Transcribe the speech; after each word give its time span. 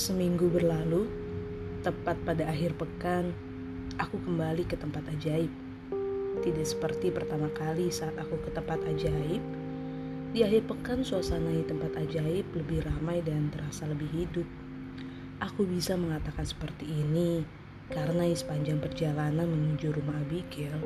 Seminggu 0.00 0.48
berlalu, 0.48 1.12
tepat 1.84 2.16
pada 2.24 2.48
akhir 2.48 2.72
pekan, 2.80 3.36
aku 4.00 4.16
kembali 4.24 4.64
ke 4.64 4.72
tempat 4.72 5.04
ajaib. 5.12 5.52
Tidak 6.40 6.64
seperti 6.64 7.12
pertama 7.12 7.52
kali 7.52 7.92
saat 7.92 8.16
aku 8.16 8.40
ke 8.40 8.48
tempat 8.48 8.80
ajaib. 8.88 9.44
Di 10.32 10.40
akhir 10.40 10.72
pekan, 10.72 11.04
suasana 11.04 11.52
di 11.52 11.68
tempat 11.68 12.00
ajaib 12.00 12.48
lebih 12.56 12.80
ramai 12.80 13.20
dan 13.20 13.52
terasa 13.52 13.84
lebih 13.92 14.08
hidup. 14.16 14.48
Aku 15.44 15.68
bisa 15.68 16.00
mengatakan 16.00 16.48
seperti 16.48 16.88
ini 16.88 17.44
karena 17.92 18.24
di 18.24 18.32
sepanjang 18.32 18.80
perjalanan 18.80 19.52
menuju 19.52 20.00
rumah 20.00 20.16
Abigail, 20.16 20.80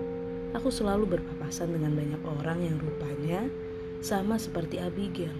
aku 0.58 0.74
selalu 0.74 1.06
berpapasan 1.06 1.70
dengan 1.70 1.94
banyak 1.94 2.22
orang 2.42 2.66
yang 2.66 2.82
rupanya 2.82 3.46
sama 4.02 4.42
seperti 4.42 4.82
Abigail, 4.82 5.38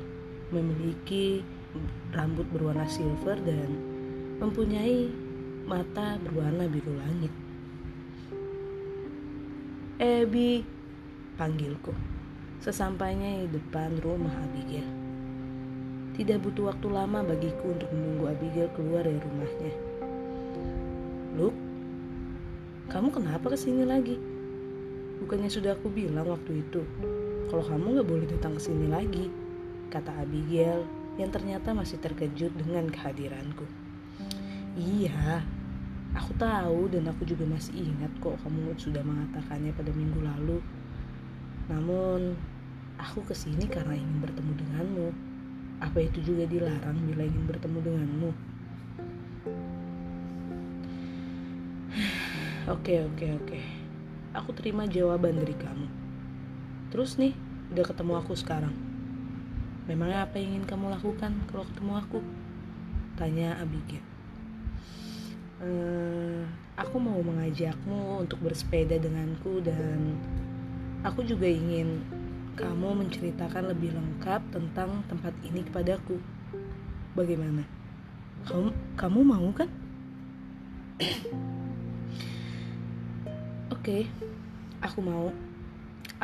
memiliki 0.55 1.43
rambut 2.15 2.47
berwarna 2.55 2.87
silver 2.87 3.39
dan 3.43 3.71
mempunyai 4.39 5.11
mata 5.65 6.21
berwarna 6.23 6.69
biru 6.69 6.93
langit. 7.01 7.33
Ebi, 9.99 10.67
panggilku. 11.39 11.95
Sesampainya 12.59 13.47
di 13.47 13.55
depan 13.55 14.01
rumah 14.03 14.33
Abigail. 14.43 14.89
Tidak 16.15 16.39
butuh 16.43 16.71
waktu 16.71 16.87
lama 16.91 17.27
bagiku 17.27 17.75
untuk 17.75 17.91
menunggu 17.91 18.31
Abigail 18.31 18.71
keluar 18.75 19.03
dari 19.03 19.19
rumahnya. 19.19 19.73
Luke, 21.35 21.59
kamu 22.91 23.11
kenapa 23.11 23.51
ke 23.51 23.59
sini 23.59 23.83
lagi? 23.83 24.17
Bukannya 25.19 25.51
sudah 25.51 25.75
aku 25.75 25.91
bilang 25.91 26.27
waktu 26.31 26.63
itu, 26.63 26.87
kalau 27.51 27.65
kamu 27.67 28.03
gak 28.03 28.09
boleh 28.09 28.27
datang 28.31 28.55
ke 28.59 28.63
sini 28.63 28.87
lagi, 28.87 29.31
kata 29.91 30.11
Abigail 30.23 30.87
yang 31.15 31.31
ternyata 31.31 31.71
masih 31.71 32.03
terkejut 32.03 32.51
dengan 32.59 32.91
kehadiranku. 32.91 33.63
Iya, 34.75 35.47
aku 36.19 36.35
tahu 36.35 36.91
dan 36.91 37.07
aku 37.07 37.23
juga 37.23 37.47
masih 37.47 37.87
ingat 37.87 38.11
kok 38.19 38.35
kamu 38.43 38.75
sudah 38.75 39.03
mengatakannya 39.07 39.71
pada 39.79 39.95
minggu 39.95 40.19
lalu. 40.19 40.59
Namun, 41.71 42.35
aku 42.99 43.23
ke 43.23 43.35
sini 43.35 43.71
karena 43.71 43.95
ingin 43.95 44.19
bertemu 44.19 44.53
denganmu. 44.59 45.09
Apa 45.79 46.03
itu 46.03 46.19
juga 46.23 46.51
dilarang 46.51 46.99
bila 47.07 47.23
ingin 47.23 47.45
bertemu 47.47 47.79
denganmu? 47.83 48.31
Oke, 52.75 53.05
oke, 53.05 53.27
oke. 53.45 53.61
Aku 54.33 54.57
terima 54.57 54.89
jawaban 54.89 55.37
dari 55.37 55.53
kamu. 55.53 55.85
Terus 56.89 57.21
nih, 57.21 57.37
udah 57.77 57.85
ketemu 57.85 58.13
aku 58.25 58.33
sekarang. 58.33 58.94
Memangnya 59.85 60.25
apa 60.25 60.41
yang 60.41 60.57
ingin 60.57 60.65
kamu 60.65 60.97
lakukan 60.97 61.33
kalau 61.53 61.65
ketemu 61.69 61.93
aku? 62.01 62.19
Tanya 63.21 63.61
Abigail. 63.61 64.01
Ehm, 65.61 66.49
aku 66.75 66.97
mau 66.97 67.21
mengajakmu 67.21 68.25
untuk 68.25 68.41
bersepeda 68.41 68.97
denganku 68.97 69.61
dan 69.61 70.17
aku 71.05 71.21
juga 71.21 71.45
ingin 71.45 72.01
kamu 72.57 73.07
menceritakan 73.07 73.77
lebih 73.77 73.93
lengkap 73.93 74.41
tentang 74.49 75.05
tempat 75.07 75.37
ini 75.45 75.61
kepadaku. 75.69 76.17
Bagaimana? 77.13 77.69
Kamu 78.49 78.73
kamu 78.97 79.21
mau 79.21 79.49
kan? 79.53 79.69
Oke, 83.75 84.01
okay, 84.01 84.03
aku 84.81 85.05
mau. 85.05 85.29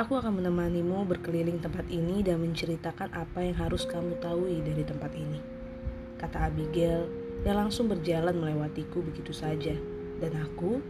Aku 0.00 0.16
akan 0.16 0.40
menemanimu 0.40 1.04
berkeliling 1.04 1.60
tempat 1.60 1.84
ini 1.92 2.24
dan 2.24 2.40
menceritakan 2.40 3.12
apa 3.12 3.44
yang 3.44 3.52
harus 3.60 3.84
kamu 3.84 4.16
tahu 4.24 4.48
dari 4.48 4.80
tempat 4.80 5.12
ini. 5.12 5.36
Kata 6.16 6.48
Abigail 6.48 7.04
yang 7.44 7.60
langsung 7.60 7.84
berjalan 7.84 8.32
melewatiku 8.32 9.04
begitu 9.04 9.36
saja. 9.36 9.76
Dan 10.16 10.40
aku 10.40 10.80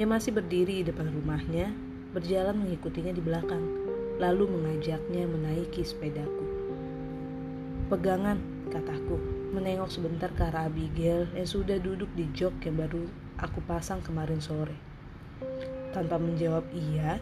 yang 0.00 0.08
masih 0.08 0.32
berdiri 0.32 0.80
di 0.80 0.88
depan 0.88 1.12
rumahnya 1.12 1.68
berjalan 2.16 2.56
mengikutinya 2.64 3.12
di 3.12 3.20
belakang, 3.20 3.60
lalu 4.16 4.48
mengajaknya 4.48 5.28
menaiki 5.28 5.84
sepedaku. 5.84 6.48
Pegangan, 7.92 8.40
kataku, 8.72 9.20
menengok 9.52 9.92
sebentar 9.92 10.32
ke 10.32 10.48
arah 10.48 10.72
Abigail 10.72 11.28
yang 11.36 11.44
sudah 11.44 11.76
duduk 11.76 12.08
di 12.16 12.24
jok 12.32 12.56
yang 12.64 12.80
baru 12.80 13.04
aku 13.36 13.60
pasang 13.68 14.00
kemarin 14.00 14.40
sore. 14.40 14.80
Tanpa 15.92 16.16
menjawab 16.16 16.64
iya, 16.72 17.20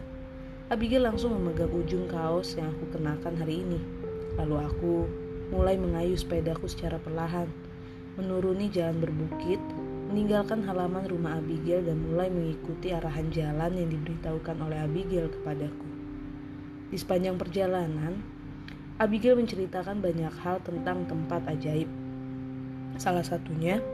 Abigail 0.65 1.05
langsung 1.05 1.37
memegang 1.37 1.69
ujung 1.69 2.09
kaos 2.09 2.57
yang 2.57 2.73
aku 2.73 2.97
kenakan 2.97 3.37
hari 3.37 3.61
ini. 3.61 3.77
Lalu 4.33 4.65
aku 4.65 4.93
mulai 5.53 5.77
mengayuh 5.77 6.17
sepedaku 6.17 6.65
secara 6.65 6.97
perlahan, 6.97 7.45
menuruni 8.17 8.73
jalan 8.73 8.97
berbukit, 8.97 9.61
meninggalkan 10.09 10.65
halaman 10.65 11.05
rumah 11.05 11.37
Abigail 11.37 11.85
dan 11.85 12.01
mulai 12.01 12.33
mengikuti 12.33 12.89
arahan 12.89 13.29
jalan 13.29 13.77
yang 13.77 13.93
diberitahukan 13.93 14.57
oleh 14.57 14.81
Abigail 14.81 15.29
kepadaku. 15.29 15.85
Di 16.89 16.97
sepanjang 16.97 17.37
perjalanan, 17.37 18.25
Abigail 18.97 19.37
menceritakan 19.37 20.01
banyak 20.01 20.33
hal 20.41 20.65
tentang 20.65 21.05
tempat 21.05 21.45
ajaib. 21.45 21.93
Salah 22.97 23.21
satunya, 23.21 23.85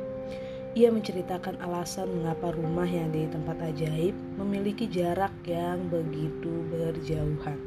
ia 0.72 0.88
menceritakan 0.88 1.60
alasan 1.60 2.08
mengapa 2.08 2.56
rumah 2.56 2.88
yang 2.88 3.12
di 3.12 3.28
tempat 3.28 3.60
ajaib 3.60 4.16
memiliki 4.40 4.88
jarak 4.88 5.36
yang 5.44 5.92
begitu 5.92 6.64
berjauhan. 6.72 7.60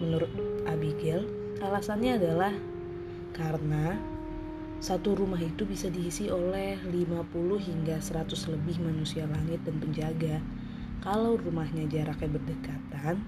Menurut 0.00 0.32
Abigail, 0.64 1.28
alasannya 1.60 2.16
adalah 2.16 2.54
karena 3.36 4.00
satu 4.80 5.20
rumah 5.20 5.40
itu 5.40 5.68
bisa 5.68 5.92
diisi 5.92 6.32
oleh 6.32 6.80
50 6.80 7.28
hingga 7.60 8.00
100 8.00 8.52
lebih 8.56 8.80
manusia 8.80 9.28
langit 9.28 9.60
dan 9.68 9.76
penjaga. 9.84 10.40
Kalau 11.04 11.36
rumahnya 11.36 11.84
jaraknya 11.92 12.40
berdekatan, 12.40 13.20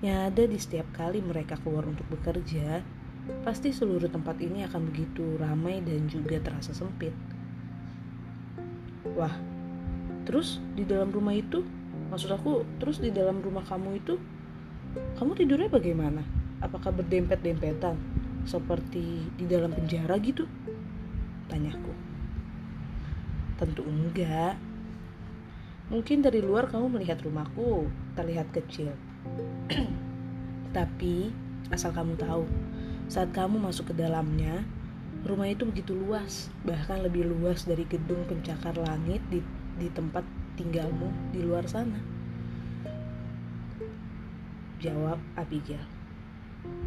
yang 0.00 0.32
ada 0.32 0.48
di 0.48 0.56
setiap 0.56 0.88
kali 0.96 1.20
mereka 1.20 1.60
keluar 1.60 1.84
untuk 1.84 2.08
bekerja, 2.08 2.80
pasti 3.44 3.76
seluruh 3.76 4.08
tempat 4.08 4.40
ini 4.40 4.64
akan 4.64 4.88
begitu 4.88 5.36
ramai 5.36 5.84
dan 5.84 6.08
juga 6.08 6.40
terasa 6.40 6.72
sempit. 6.72 7.12
Wah, 9.06 9.34
terus 10.26 10.58
di 10.74 10.82
dalam 10.82 11.14
rumah 11.14 11.36
itu, 11.36 11.62
maksud 12.10 12.34
aku, 12.34 12.66
terus 12.82 12.98
di 12.98 13.14
dalam 13.14 13.38
rumah 13.38 13.62
kamu 13.62 14.02
itu, 14.02 14.18
kamu 15.18 15.30
tidurnya 15.38 15.70
bagaimana? 15.70 16.22
Apakah 16.58 16.90
berdempet-dempetan, 16.90 17.94
seperti 18.42 19.28
di 19.38 19.44
dalam 19.46 19.70
penjara 19.70 20.18
gitu? 20.18 20.48
Tanyaku. 21.46 21.92
Tentu 23.58 23.86
enggak. 23.86 24.58
Mungkin 25.88 26.20
dari 26.20 26.42
luar 26.42 26.68
kamu 26.68 26.98
melihat 26.98 27.22
rumahku 27.22 27.88
terlihat 28.18 28.50
kecil. 28.50 28.92
Tapi, 30.76 31.32
asal 31.72 31.94
kamu 31.94 32.18
tahu, 32.18 32.44
saat 33.08 33.32
kamu 33.32 33.56
masuk 33.56 33.92
ke 33.92 33.94
dalamnya, 33.96 34.66
Rumah 35.26 35.50
itu 35.50 35.66
begitu 35.66 35.98
luas, 35.98 36.46
bahkan 36.62 37.02
lebih 37.02 37.26
luas 37.26 37.66
dari 37.66 37.82
gedung 37.90 38.22
pencakar 38.30 38.78
langit 38.78 39.18
di, 39.26 39.42
di 39.74 39.90
tempat 39.90 40.22
tinggalmu 40.54 41.10
di 41.34 41.42
luar 41.42 41.66
sana. 41.66 41.98
Jawab 44.78 45.18
Abigail. 45.34 45.82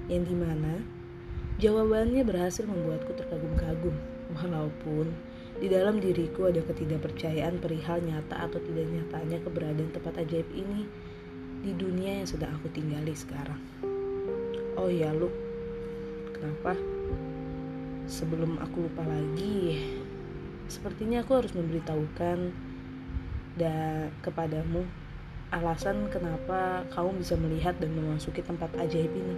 Yang 0.07 0.31
di 0.31 0.35
mana 0.39 0.79
jawabannya 1.59 2.23
berhasil 2.23 2.63
membuatku 2.63 3.11
terkagum-kagum, 3.19 3.95
walaupun 4.31 5.11
di 5.59 5.67
dalam 5.67 5.99
diriku 5.99 6.47
ada 6.47 6.63
ketidakpercayaan 6.63 7.59
perihal 7.59 7.99
nyata 7.99 8.47
atau 8.47 8.63
tidak 8.63 8.87
nyatanya 8.87 9.37
keberadaan 9.43 9.91
tempat 9.91 10.13
ajaib 10.23 10.47
ini 10.55 10.87
di 11.61 11.75
dunia 11.75 12.23
yang 12.23 12.27
sedang 12.31 12.55
aku 12.55 12.71
tinggali 12.71 13.11
sekarang. 13.11 13.59
Oh 14.79 14.87
ya, 14.87 15.11
lu 15.11 15.27
kenapa? 16.33 16.90
Sebelum 18.11 18.59
aku 18.59 18.91
lupa 18.91 19.07
lagi 19.07 19.79
sepertinya 20.67 21.23
aku 21.23 21.39
harus 21.39 21.55
memberitahukan 21.55 22.51
dan 23.55 24.11
kepadamu 24.19 24.83
alasan 25.51 26.11
kenapa 26.11 26.83
kamu 26.91 27.23
bisa 27.23 27.39
melihat 27.39 27.75
dan 27.79 27.91
memasuki 27.91 28.39
tempat 28.39 28.71
ajaib 28.79 29.11
ini. 29.11 29.35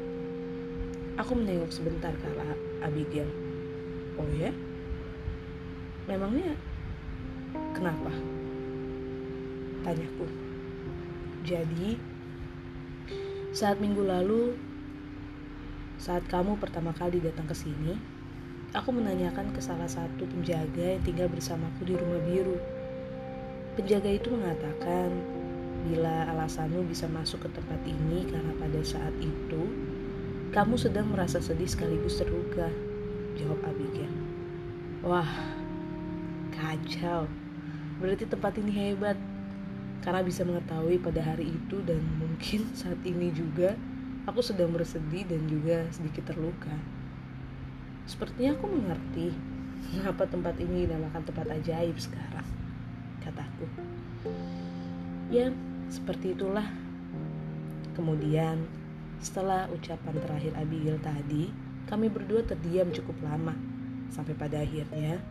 Aku 1.17 1.33
menengok 1.33 1.73
sebentar 1.73 2.13
ke 2.13 2.25
arah 2.37 2.53
Abigail. 2.85 3.29
Oh 4.17 4.29
ya? 4.37 4.53
Memangnya 6.05 6.53
kenapa? 7.73 8.13
Tanyaku. 9.81 10.25
Jadi 11.45 11.97
saat 13.53 13.81
minggu 13.81 14.05
lalu 14.05 14.53
saat 15.97 16.25
kamu 16.29 16.61
pertama 16.61 16.93
kali 16.93 17.21
datang 17.21 17.49
ke 17.49 17.57
sini 17.57 18.12
Aku 18.73 18.89
menanyakan 18.89 19.53
ke 19.53 19.61
salah 19.61 19.85
satu 19.85 20.25
penjaga 20.25 20.97
yang 20.97 21.03
tinggal 21.05 21.29
bersamaku 21.29 21.85
di 21.85 21.93
rumah 21.93 22.17
biru. 22.25 22.57
Penjaga 23.77 24.09
itu 24.09 24.33
mengatakan, 24.33 25.13
bila 25.85 26.25
alasanmu 26.33 26.81
bisa 26.89 27.05
masuk 27.05 27.45
ke 27.45 27.49
tempat 27.53 27.77
ini 27.85 28.25
karena 28.33 28.49
pada 28.57 28.81
saat 28.81 29.13
itu 29.21 29.61
kamu 30.57 30.73
sedang 30.73 31.05
merasa 31.13 31.37
sedih 31.37 31.69
sekaligus 31.69 32.17
terluka. 32.17 32.65
Jawab 33.37 33.61
Abigail. 33.61 34.09
Wah, 35.05 35.29
kacau. 36.49 37.29
Berarti 38.01 38.25
tempat 38.25 38.57
ini 38.57 38.73
hebat 38.73 39.21
karena 40.01 40.25
bisa 40.25 40.41
mengetahui 40.41 40.97
pada 40.97 41.21
hari 41.21 41.53
itu 41.53 41.77
dan 41.85 42.01
mungkin 42.17 42.65
saat 42.73 42.97
ini 43.05 43.29
juga 43.37 43.77
aku 44.25 44.41
sedang 44.41 44.73
bersedih 44.73 45.29
dan 45.29 45.45
juga 45.45 45.85
sedikit 45.93 46.33
terluka. 46.33 46.73
Sepertinya 48.03 48.55
aku 48.55 48.65
mengerti 48.67 49.27
mengapa 49.93 50.25
tempat 50.27 50.55
ini 50.59 50.87
dinamakan 50.87 51.23
tempat 51.23 51.47
ajaib 51.59 51.95
sekarang, 51.99 52.47
kataku. 53.21 53.67
Ya, 55.29 55.51
seperti 55.87 56.35
itulah. 56.35 56.65
Kemudian, 57.93 58.65
setelah 59.21 59.69
ucapan 59.69 60.17
terakhir 60.17 60.53
Abigail 60.57 60.97
tadi, 60.99 61.53
kami 61.85 62.09
berdua 62.09 62.41
terdiam 62.43 62.89
cukup 62.89 63.15
lama. 63.21 63.53
Sampai 64.09 64.33
pada 64.33 64.61
akhirnya, 64.61 65.21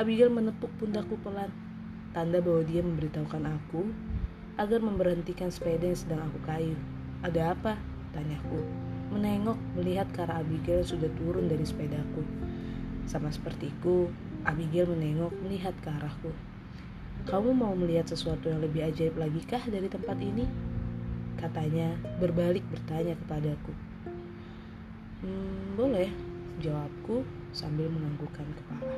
Abigail 0.00 0.32
menepuk 0.32 0.72
pundakku 0.80 1.18
pelan 1.20 1.52
Tanda 2.12 2.44
bahwa 2.44 2.60
dia 2.68 2.84
memberitahukan 2.84 3.40
aku 3.48 3.88
agar 4.60 4.84
memberhentikan 4.84 5.48
sepeda 5.48 5.88
yang 5.88 5.96
sedang 5.96 6.20
aku 6.28 6.38
kayu. 6.44 6.76
Ada 7.24 7.56
apa? 7.56 7.80
Tanyaku. 8.12 8.91
Menengok 9.12 9.60
melihat 9.76 10.08
ke 10.08 10.24
arah 10.24 10.40
Abigail 10.40 10.80
sudah 10.80 11.12
turun 11.20 11.52
dari 11.52 11.68
sepedaku. 11.68 12.24
Sama 13.04 13.28
sepertiku, 13.28 14.08
Abigail 14.48 14.88
menengok 14.88 15.36
melihat 15.44 15.76
ke 15.84 15.92
arahku. 15.92 16.32
Kamu 17.28 17.52
mau 17.52 17.76
melihat 17.76 18.08
sesuatu 18.08 18.48
yang 18.48 18.64
lebih 18.64 18.88
ajaib 18.88 19.14
lagi 19.20 19.44
kah 19.44 19.60
dari 19.68 19.86
tempat 19.86 20.16
ini? 20.16 20.48
Katanya 21.36 21.92
berbalik 22.18 22.64
bertanya 22.72 23.12
kepadaku. 23.20 23.76
Hmm, 25.22 25.76
boleh, 25.78 26.10
jawabku 26.58 27.22
sambil 27.54 27.92
menganggukkan 27.92 28.48
kepala. 28.58 28.94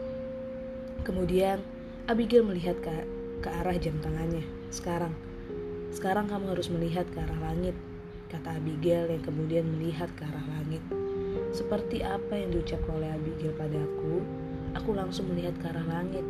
Kemudian 1.04 1.60
Abigail 2.08 2.46
melihat 2.46 2.80
ke, 2.80 3.04
ke 3.44 3.48
arah 3.50 3.76
jam 3.76 3.98
tangannya. 4.00 4.46
Sekarang, 4.72 5.12
sekarang 5.92 6.30
kamu 6.30 6.56
harus 6.56 6.72
melihat 6.72 7.04
ke 7.12 7.18
arah 7.20 7.52
langit, 7.52 7.76
kata 8.34 8.58
Abigail 8.58 9.06
yang 9.06 9.22
kemudian 9.22 9.62
melihat 9.78 10.10
ke 10.18 10.26
arah 10.26 10.42
langit. 10.58 10.82
Seperti 11.54 12.02
apa 12.02 12.34
yang 12.34 12.50
diucapkan 12.50 12.98
oleh 12.98 13.14
Abigail 13.14 13.54
padaku, 13.54 14.26
aku 14.74 14.90
langsung 14.90 15.30
melihat 15.30 15.54
ke 15.62 15.70
arah 15.70 15.86
langit. 15.86 16.26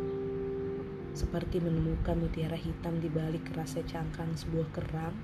Seperti 1.17 1.57
menemukan 1.57 2.13
mutiara 2.21 2.59
hitam 2.59 3.01
di 3.01 3.09
balik 3.09 3.41
kerasnya 3.49 3.81
cangkang 3.89 4.37
sebuah 4.37 4.69
kerang, 4.69 5.17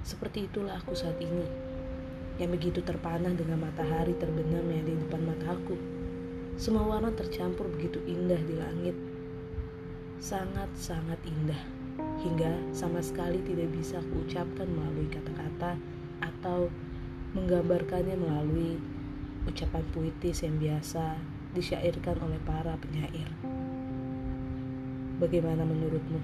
seperti 0.00 0.48
itulah 0.48 0.80
aku 0.80 0.96
saat 0.96 1.20
ini, 1.20 1.44
yang 2.40 2.48
begitu 2.48 2.80
terpanah 2.80 3.36
dengan 3.36 3.60
matahari 3.60 4.16
terbenam 4.16 4.64
yang 4.72 4.88
di 4.88 4.96
depan 4.96 5.20
mataku. 5.28 5.76
Semua 6.56 6.88
warna 6.88 7.12
tercampur 7.12 7.68
begitu 7.68 8.00
indah 8.08 8.40
di 8.40 8.56
langit 8.56 8.96
sangat-sangat 10.22 11.18
indah 11.26 11.58
hingga 12.22 12.54
sama 12.70 13.02
sekali 13.02 13.42
tidak 13.42 13.74
bisa 13.74 13.98
kuucapkan 14.14 14.70
melalui 14.70 15.10
kata-kata 15.10 15.74
atau 16.22 16.70
menggambarkannya 17.34 18.14
melalui 18.14 18.78
ucapan 19.50 19.82
puitis 19.90 20.46
yang 20.46 20.56
biasa 20.62 21.18
disyairkan 21.52 22.16
oleh 22.22 22.38
para 22.46 22.78
penyair. 22.78 23.26
Bagaimana 25.18 25.66
menurutmu? 25.66 26.18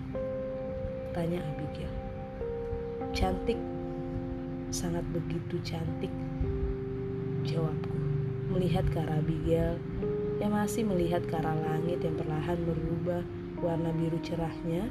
Tanya 1.13 1.43
Abigail. 1.43 1.93
Cantik, 3.11 3.59
sangat 4.71 5.03
begitu 5.11 5.59
cantik. 5.67 6.13
Jawabku, 7.43 7.99
melihat 8.55 8.87
ke 8.91 9.03
arah 9.03 9.19
Abigail 9.19 9.77
yang 10.39 10.55
masih 10.55 10.87
melihat 10.87 11.25
ke 11.27 11.35
arah 11.35 11.57
langit 11.57 11.99
yang 12.05 12.15
perlahan 12.15 12.59
berubah 12.63 13.23
warna 13.59 13.91
biru 13.91 14.19
cerahnya 14.23 14.87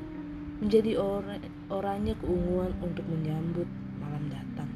menjadi 0.60 0.98
or 1.00 1.24
oranye 1.70 2.18
keunguan 2.20 2.74
untuk 2.82 3.06
menyambut 3.08 3.70
malam 4.02 4.28
datang. 4.28 4.70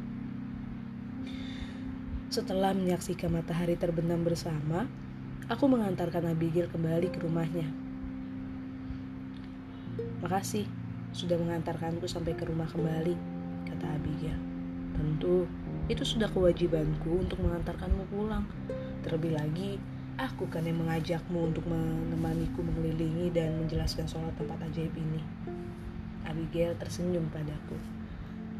Setelah 2.31 2.72
menyaksikan 2.72 3.28
matahari 3.28 3.75
terbenam 3.75 4.24
bersama, 4.24 4.88
aku 5.51 5.68
mengantarkan 5.68 6.31
Abigail 6.31 6.72
kembali 6.72 7.12
ke 7.12 7.19
rumahnya. 7.28 7.68
Makasih 10.24 10.63
sudah 11.12 11.36
mengantarkanku 11.36 12.07
sampai 12.07 12.31
ke 12.39 12.48
rumah 12.48 12.72
kembali, 12.72 13.19
kata 13.68 13.83
Abigail. 13.83 14.39
Tentu, 14.95 15.44
itu 15.92 16.07
sudah 16.07 16.31
kewajibanku 16.31 17.19
untuk 17.19 17.36
mengantarkanmu 17.44 18.07
pulang. 18.07 18.48
Terlebih 19.04 19.36
lagi, 19.36 19.75
Aku 20.19 20.45
kan 20.51 20.68
yang 20.68 20.77
mengajakmu 20.84 21.50
untuk 21.50 21.66
menemaniku 21.66 22.62
mengelilingi 22.62 23.34
dan 23.34 23.57
menjelaskan 23.63 24.06
soal 24.06 24.30
tempat 24.38 24.60
ajaib 24.69 24.92
ini. 24.94 25.18
Abigail 26.27 26.77
tersenyum 26.77 27.25
padaku. 27.34 27.74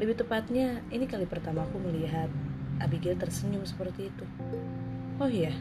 Lebih 0.02 0.18
tepatnya, 0.18 0.82
ini 0.90 1.06
kali 1.06 1.22
pertama 1.28 1.62
aku 1.62 1.78
melihat 1.78 2.26
Abigail 2.80 3.18
tersenyum 3.20 3.66
seperti 3.66 4.08
itu. 4.08 4.24
Oh 5.20 5.28
iya, 5.28 5.52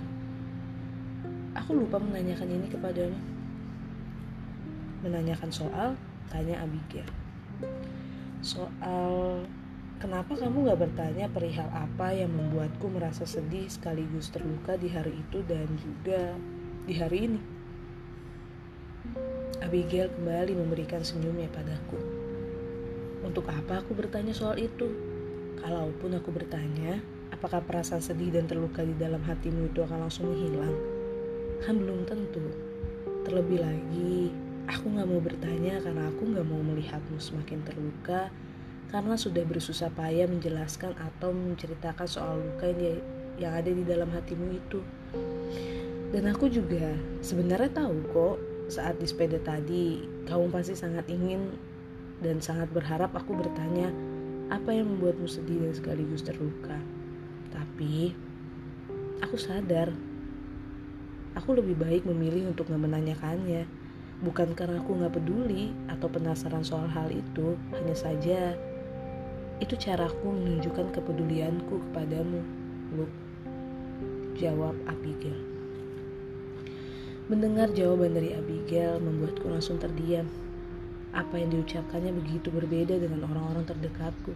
aku 1.57 1.75
lupa 1.75 1.99
menanyakan 1.99 2.47
ini 2.47 2.67
kepadamu. 2.71 3.17
Menanyakan 5.01 5.49
soal, 5.49 5.97
tanya 6.29 6.61
Abigail. 6.61 7.09
Soal 8.39 9.43
Kenapa 10.01 10.33
kamu 10.33 10.65
gak 10.65 10.81
bertanya 10.81 11.29
perihal 11.29 11.69
apa 11.77 12.09
yang 12.09 12.33
membuatku 12.33 12.89
merasa 12.89 13.21
sedih 13.21 13.69
sekaligus 13.69 14.33
terluka 14.33 14.73
di 14.73 14.89
hari 14.89 15.13
itu 15.13 15.45
dan 15.45 15.69
juga 15.77 16.33
di 16.89 16.97
hari 16.97 17.29
ini? 17.29 17.41
Abigail 19.61 20.09
kembali 20.09 20.57
memberikan 20.57 21.05
senyumnya 21.05 21.45
padaku. 21.53 22.01
Untuk 23.21 23.45
apa 23.53 23.85
aku 23.85 23.93
bertanya 23.93 24.33
soal 24.33 24.57
itu? 24.57 24.89
Kalaupun 25.59 26.15
aku 26.15 26.31
bertanya, 26.31 27.03
apakah 27.33 27.59
perasaan 27.59 27.99
sedih 27.99 28.31
dan 28.31 28.47
terluka 28.47 28.85
di 28.85 28.95
dalam 28.95 29.19
hatimu 29.19 29.67
itu 29.67 29.83
akan 29.83 30.07
langsung 30.07 30.31
menghilang? 30.31 30.75
Kan 31.65 31.81
belum 31.81 32.07
tentu. 32.07 32.39
Terlebih 33.27 33.59
lagi, 33.59 34.31
aku 34.71 34.95
gak 34.95 35.09
mau 35.09 35.19
bertanya 35.19 35.83
karena 35.83 36.07
aku 36.07 36.31
gak 36.31 36.47
mau 36.47 36.61
melihatmu 36.63 37.19
semakin 37.19 37.59
terluka 37.67 38.31
karena 38.91 39.15
sudah 39.15 39.43
bersusah 39.47 39.91
payah 39.95 40.27
menjelaskan 40.27 40.91
atau 40.99 41.31
menceritakan 41.31 42.07
soal 42.07 42.43
luka 42.43 42.67
yang, 42.71 42.99
yang 43.39 43.53
ada 43.55 43.71
di 43.71 43.83
dalam 43.87 44.11
hatimu 44.11 44.47
itu. 44.51 44.79
Dan 46.11 46.27
aku 46.27 46.51
juga 46.51 46.91
sebenarnya 47.23 47.71
tahu 47.71 47.95
kok 48.11 48.37
saat 48.67 48.99
di 48.99 49.07
sepeda 49.07 49.39
tadi 49.43 50.03
kamu 50.27 50.51
pasti 50.51 50.75
sangat 50.75 51.07
ingin 51.07 51.55
dan 52.19 52.43
sangat 52.43 52.67
berharap 52.71 53.15
aku 53.15 53.35
bertanya 53.35 53.91
apa 54.51 54.75
yang 54.75 54.91
membuatmu 54.91 55.25
sedih 55.31 55.63
dan 55.63 55.73
sekaligus 55.73 56.27
terluka. 56.27 56.75
Tapi 57.55 58.11
aku 59.23 59.39
sadar 59.39 59.95
aku 61.35 61.55
lebih 61.55 61.79
baik 61.79 62.03
memilih 62.03 62.51
untuk 62.51 62.67
gak 62.67 62.81
menanyakannya. 62.81 63.63
Bukan 64.21 64.53
karena 64.53 64.83
aku 64.83 64.99
gak 65.01 65.17
peduli 65.17 65.73
atau 65.89 66.05
penasaran 66.11 66.61
soal 66.61 66.85
hal 66.91 67.09
itu, 67.09 67.57
hanya 67.73 67.95
saja 67.95 68.53
itu 69.61 69.77
caraku 69.77 70.33
menunjukkan 70.33 70.93
kepedulianku 70.93 71.81
kepadamu, 71.89 72.41
Luke. 72.97 73.17
Jawab 74.37 74.73
Abigail. 74.89 75.37
Mendengar 77.29 77.69
jawaban 77.71 78.17
dari 78.17 78.33
Abigail 78.33 78.97
membuatku 78.97 79.45
langsung 79.47 79.77
terdiam. 79.77 80.25
Apa 81.11 81.35
yang 81.35 81.51
diucapkannya 81.51 82.15
begitu 82.15 82.47
berbeda 82.51 82.95
dengan 82.95 83.27
orang-orang 83.27 83.67
terdekatku. 83.67 84.31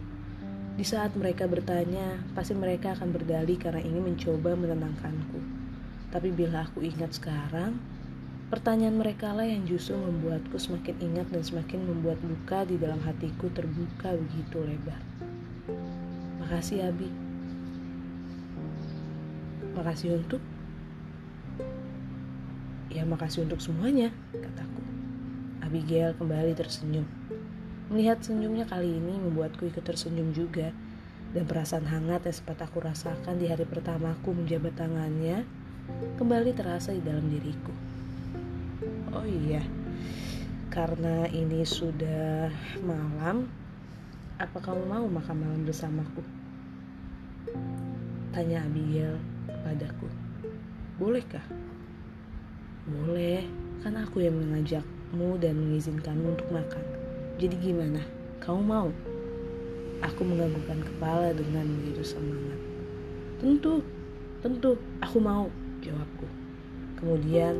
Di 0.76 0.84
saat 0.84 1.16
mereka 1.16 1.48
bertanya, 1.48 2.20
pasti 2.36 2.52
mereka 2.52 2.92
akan 2.92 3.08
berdalih 3.08 3.56
karena 3.56 3.80
ingin 3.80 4.12
mencoba 4.12 4.52
menenangkanku. 4.52 5.40
Tapi 6.12 6.28
bila 6.36 6.68
aku 6.68 6.84
ingat 6.84 7.16
sekarang, 7.16 7.80
pertanyaan 8.52 9.00
mereka 9.00 9.32
lah 9.32 9.48
yang 9.48 9.64
justru 9.64 9.96
membuatku 9.96 10.60
semakin 10.60 11.00
ingat 11.00 11.32
dan 11.32 11.40
semakin 11.40 11.80
membuat 11.80 12.20
luka 12.20 12.68
di 12.68 12.76
dalam 12.76 13.00
hatiku 13.00 13.48
terbuka 13.56 14.12
begitu 14.20 14.60
lebar. 14.68 15.00
Makasih 16.44 16.92
Abi. 16.92 17.08
Makasih 19.72 20.20
untuk 20.20 20.44
Ya 22.96 23.04
makasih 23.04 23.44
untuk 23.44 23.60
semuanya, 23.60 24.08
kataku. 24.32 24.80
Abigail 25.66 26.14
kembali 26.14 26.54
tersenyum. 26.54 27.02
Melihat 27.90 28.22
senyumnya 28.22 28.70
kali 28.70 28.86
ini 28.86 29.18
membuatku 29.18 29.66
ikut 29.66 29.82
tersenyum 29.82 30.30
juga. 30.30 30.70
Dan 31.34 31.42
perasaan 31.42 31.84
hangat 31.90 32.22
yang 32.22 32.36
sempat 32.38 32.62
aku 32.62 32.80
rasakan 32.80 33.36
di 33.36 33.50
hari 33.50 33.66
pertamaku 33.66 34.30
menjabat 34.30 34.78
tangannya 34.78 35.42
kembali 36.16 36.54
terasa 36.54 36.94
di 36.94 37.02
dalam 37.02 37.26
diriku. 37.28 37.74
Oh 39.12 39.26
iya, 39.26 39.60
karena 40.70 41.26
ini 41.28 41.66
sudah 41.66 42.48
malam, 42.80 43.50
apa 44.38 44.58
kamu 44.62 44.86
mau 44.86 45.04
makan 45.10 45.36
malam 45.36 45.60
bersamaku? 45.66 46.22
Tanya 48.30 48.64
Abigail 48.64 49.18
kepadaku. 49.50 50.08
Bolehkah? 50.96 51.44
Boleh, 52.86 53.44
kan 53.82 53.98
aku 53.98 54.24
yang 54.24 54.38
mengajakmu 55.12 55.38
dan 55.38 55.54
mengizinkanmu 55.54 56.26
untuk 56.34 56.48
makan. 56.50 56.84
Jadi 57.38 57.54
gimana? 57.62 58.02
Kamu 58.42 58.60
mau? 58.62 58.88
Aku 60.02 60.22
menganggukkan 60.26 60.82
kepala 60.82 61.32
dengan 61.32 61.66
begitu 61.80 62.02
semangat. 62.04 62.58
Tentu, 63.40 63.80
tentu, 64.42 64.76
aku 65.00 65.18
mau, 65.20 65.48
jawabku. 65.80 66.26
Kemudian, 67.00 67.56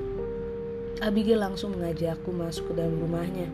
Abigail 1.05 1.41
langsung 1.41 1.76
mengajakku 1.76 2.33
masuk 2.33 2.73
ke 2.73 2.81
dalam 2.81 2.97
rumahnya. 3.00 3.49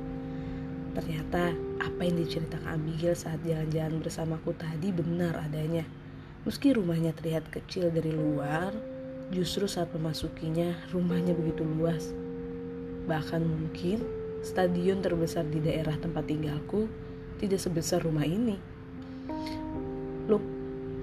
Ternyata 0.95 1.55
apa 1.83 2.01
yang 2.05 2.17
diceritakan 2.23 2.79
Abigail 2.79 3.19
saat 3.19 3.43
jalan-jalan 3.43 3.99
bersamaku 4.03 4.55
tadi 4.55 4.95
benar 4.95 5.37
adanya. 5.37 5.83
Meski 6.43 6.75
rumahnya 6.75 7.15
terlihat 7.15 7.51
kecil 7.55 7.91
dari 7.95 8.11
luar, 8.11 8.75
Justru 9.33 9.65
saat 9.65 9.89
memasukinya, 9.97 10.77
rumahnya 10.93 11.33
begitu 11.33 11.65
luas. 11.65 12.13
Bahkan 13.07 13.43
mungkin 13.43 14.03
stadion 14.43 15.03
terbesar 15.03 15.47
di 15.47 15.63
daerah 15.63 15.95
tempat 15.99 16.27
tinggalku 16.27 16.91
tidak 17.39 17.59
sebesar 17.59 18.03
rumah 18.03 18.27
ini. 18.27 18.59
Look, 20.31 20.43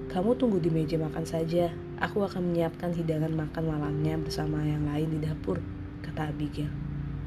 kamu 0.08 0.36
tunggu 0.40 0.58
di 0.60 0.72
meja 0.72 0.96
makan 0.96 1.24
saja. 1.28 1.68
Aku 2.00 2.24
akan 2.24 2.52
menyiapkan 2.52 2.96
hidangan 2.96 3.32
makan 3.36 3.64
malamnya 3.68 4.16
bersama 4.16 4.64
yang 4.64 4.88
lain 4.88 5.12
di 5.12 5.18
dapur, 5.20 5.60
kata 6.00 6.32
Abigail. 6.32 6.72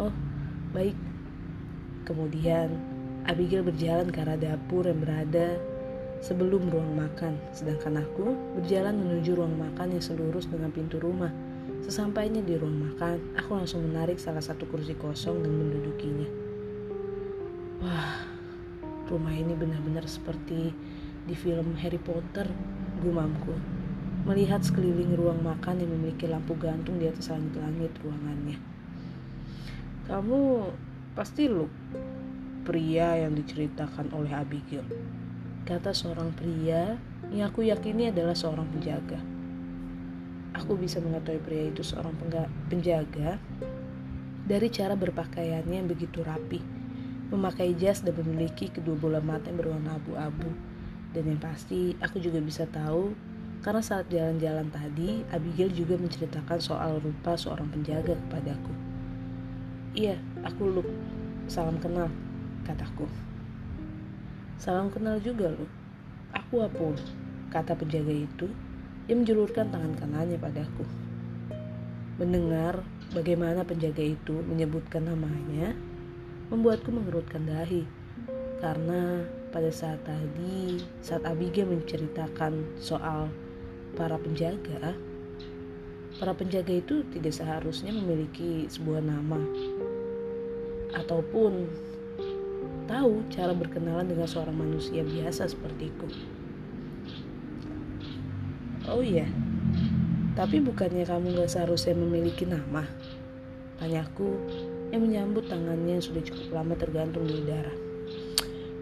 Oh, 0.02 0.10
baik. 0.74 0.98
Kemudian, 2.10 2.74
Abigail 3.30 3.62
berjalan 3.62 4.10
ke 4.10 4.20
arah 4.26 4.36
dapur 4.36 4.90
yang 4.90 5.00
berada 5.00 5.62
sebelum 6.24 6.72
ruang 6.72 6.96
makan, 6.96 7.36
sedangkan 7.54 8.02
aku 8.02 8.34
berjalan 8.58 8.96
menuju 8.96 9.36
ruang 9.38 9.54
makan 9.60 9.94
yang 9.94 10.04
selurus 10.04 10.50
dengan 10.50 10.72
pintu 10.72 10.98
rumah. 10.98 11.30
Sesampainya 11.84 12.40
di 12.40 12.56
ruang 12.56 12.80
makan, 12.80 13.36
aku 13.36 13.60
langsung 13.60 13.84
menarik 13.84 14.16
salah 14.16 14.40
satu 14.40 14.64
kursi 14.72 14.96
kosong 14.96 15.44
dan 15.44 15.52
mendudukinya. 15.52 16.30
Wah, 17.84 18.24
rumah 19.12 19.36
ini 19.36 19.52
benar-benar 19.52 20.08
seperti 20.08 20.72
di 21.28 21.36
film 21.36 21.76
Harry 21.84 22.00
Potter, 22.00 22.48
gumamku. 23.04 23.52
Melihat 24.24 24.64
sekeliling 24.64 25.20
ruang 25.20 25.44
makan 25.44 25.84
yang 25.84 25.92
memiliki 25.92 26.32
lampu 26.32 26.56
gantung 26.56 26.96
di 26.96 27.12
atas 27.12 27.28
langit-langit 27.28 27.92
ruangannya. 28.00 28.56
Kamu 30.08 30.72
pasti 31.12 31.52
lu 31.52 31.68
pria 32.64 33.20
yang 33.20 33.36
diceritakan 33.36 34.16
oleh 34.16 34.32
Abigail 34.32 34.88
kata 35.64 35.96
seorang 35.96 36.36
pria 36.36 37.00
yang 37.32 37.48
aku 37.48 37.64
yakini 37.64 38.12
adalah 38.12 38.36
seorang 38.36 38.68
penjaga. 38.68 39.33
Aku 40.64 40.80
bisa 40.80 41.04
mengetahui 41.04 41.44
pria 41.44 41.68
itu 41.68 41.84
seorang 41.84 42.16
penjaga 42.72 43.36
dari 44.48 44.68
cara 44.72 44.96
berpakaiannya 44.96 45.84
yang 45.84 45.92
begitu 45.92 46.24
rapi, 46.24 46.64
memakai 47.32 47.76
jas 47.76 48.00
dan 48.00 48.16
memiliki 48.16 48.72
kedua 48.72 48.96
bola 48.96 49.20
mata 49.20 49.52
yang 49.52 49.60
berwarna 49.60 50.00
abu-abu. 50.00 50.48
Dan 51.12 51.36
yang 51.36 51.42
pasti, 51.44 52.00
aku 52.00 52.24
juga 52.24 52.40
bisa 52.40 52.64
tahu 52.72 53.12
karena 53.64 53.80
saat 53.80 54.12
jalan-jalan 54.12 54.68
tadi, 54.76 55.24
Abigail 55.32 55.72
juga 55.72 55.96
menceritakan 55.96 56.60
soal 56.60 57.00
rupa 57.00 57.40
seorang 57.40 57.72
penjaga 57.72 58.20
kepadaku. 58.28 58.74
Iya, 59.96 60.20
aku 60.44 60.68
Luke. 60.68 60.92
Salam 61.48 61.80
kenal, 61.80 62.12
kataku. 62.68 63.08
Salam 64.60 64.92
kenal 64.92 65.16
juga 65.24 65.56
loh. 65.56 65.72
Aku 66.36 66.60
Apul, 66.60 67.00
kata 67.56 67.72
penjaga 67.72 68.12
itu 68.12 68.52
yang 69.08 69.24
menjulurkan 69.24 69.68
tangan 69.68 69.94
kanannya 70.00 70.40
padaku. 70.40 70.86
Mendengar 72.22 72.80
bagaimana 73.12 73.66
penjaga 73.68 74.04
itu 74.06 74.36
menyebutkan 74.48 75.10
namanya, 75.10 75.76
membuatku 76.54 76.94
mengerutkan 76.94 77.44
dahi. 77.44 77.84
Karena 78.64 79.28
pada 79.52 79.68
saat 79.68 80.00
tadi, 80.08 80.80
saat 81.04 81.28
Abigail 81.28 81.68
menceritakan 81.68 82.80
soal 82.80 83.28
para 83.94 84.16
penjaga, 84.16 84.96
para 86.16 86.32
penjaga 86.32 86.72
itu 86.72 87.04
tidak 87.12 87.34
seharusnya 87.36 87.92
memiliki 87.92 88.72
sebuah 88.72 89.04
nama 89.04 89.42
ataupun 90.94 91.68
tahu 92.86 93.26
cara 93.34 93.52
berkenalan 93.52 94.08
dengan 94.08 94.30
seorang 94.30 94.56
manusia 94.56 95.02
biasa 95.02 95.50
sepertiku. 95.50 96.08
Oh 98.84 99.00
iya, 99.00 99.24
tapi 100.36 100.60
bukannya 100.60 101.08
kamu 101.08 101.40
gak 101.40 101.56
seharusnya 101.56 101.96
memiliki 101.96 102.44
nama? 102.44 102.84
Tanyaku 103.80 104.34
yang 104.92 105.06
menyambut 105.06 105.48
tangannya 105.48 105.98
yang 105.98 106.06
sudah 106.06 106.20
cukup 106.26 106.62
lama 106.62 106.74
tergantung 106.76 107.24
di 107.24 107.38
udara. 107.38 107.72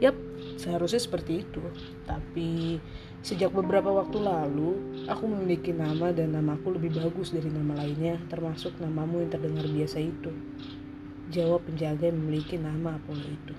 Yap, 0.01 0.17
seharusnya 0.55 0.97
seperti 0.97 1.45
itu. 1.45 1.61
Tapi 2.09 2.79
sejak 3.21 3.53
beberapa 3.53 3.91
waktu 3.91 4.17
lalu, 4.25 4.79
aku 5.05 5.27
memiliki 5.29 5.75
nama 5.75 6.09
dan 6.09 6.33
namaku 6.33 6.81
lebih 6.81 6.97
bagus 6.97 7.29
dari 7.35 7.51
nama 7.53 7.77
lainnya, 7.83 8.17
termasuk 8.31 8.73
namamu 8.81 9.21
yang 9.21 9.31
terdengar 9.35 9.67
biasa 9.67 10.01
itu. 10.01 10.31
Jawab 11.29 11.67
penjaga 11.69 12.09
yang 12.09 12.19
memiliki 12.19 12.57
nama 12.57 12.97
Apollo 12.97 13.27
itu. 13.27 13.53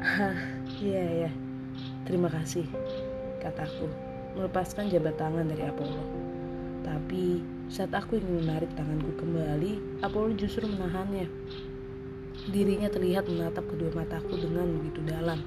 Hah, 0.00 0.38
iya 0.86 1.28
ya. 1.28 1.30
Terima 2.02 2.26
kasih, 2.26 2.66
kataku, 3.38 3.86
melepaskan 4.34 4.88
jabat 4.88 5.16
tangan 5.20 5.48
dari 5.48 5.64
Apollo. 5.66 6.02
Tapi 6.82 7.40
saat 7.70 7.92
aku 7.94 8.20
ingin 8.20 8.44
menarik 8.44 8.70
tanganku 8.76 9.12
kembali, 9.20 10.02
Apollo 10.04 10.36
justru 10.36 10.68
menahannya. 10.68 11.28
Dirinya 12.50 12.90
terlihat 12.90 13.30
menatap 13.30 13.64
kedua 13.70 13.92
mataku 13.94 14.34
dengan 14.36 14.66
begitu 14.80 15.00
dalam. 15.06 15.40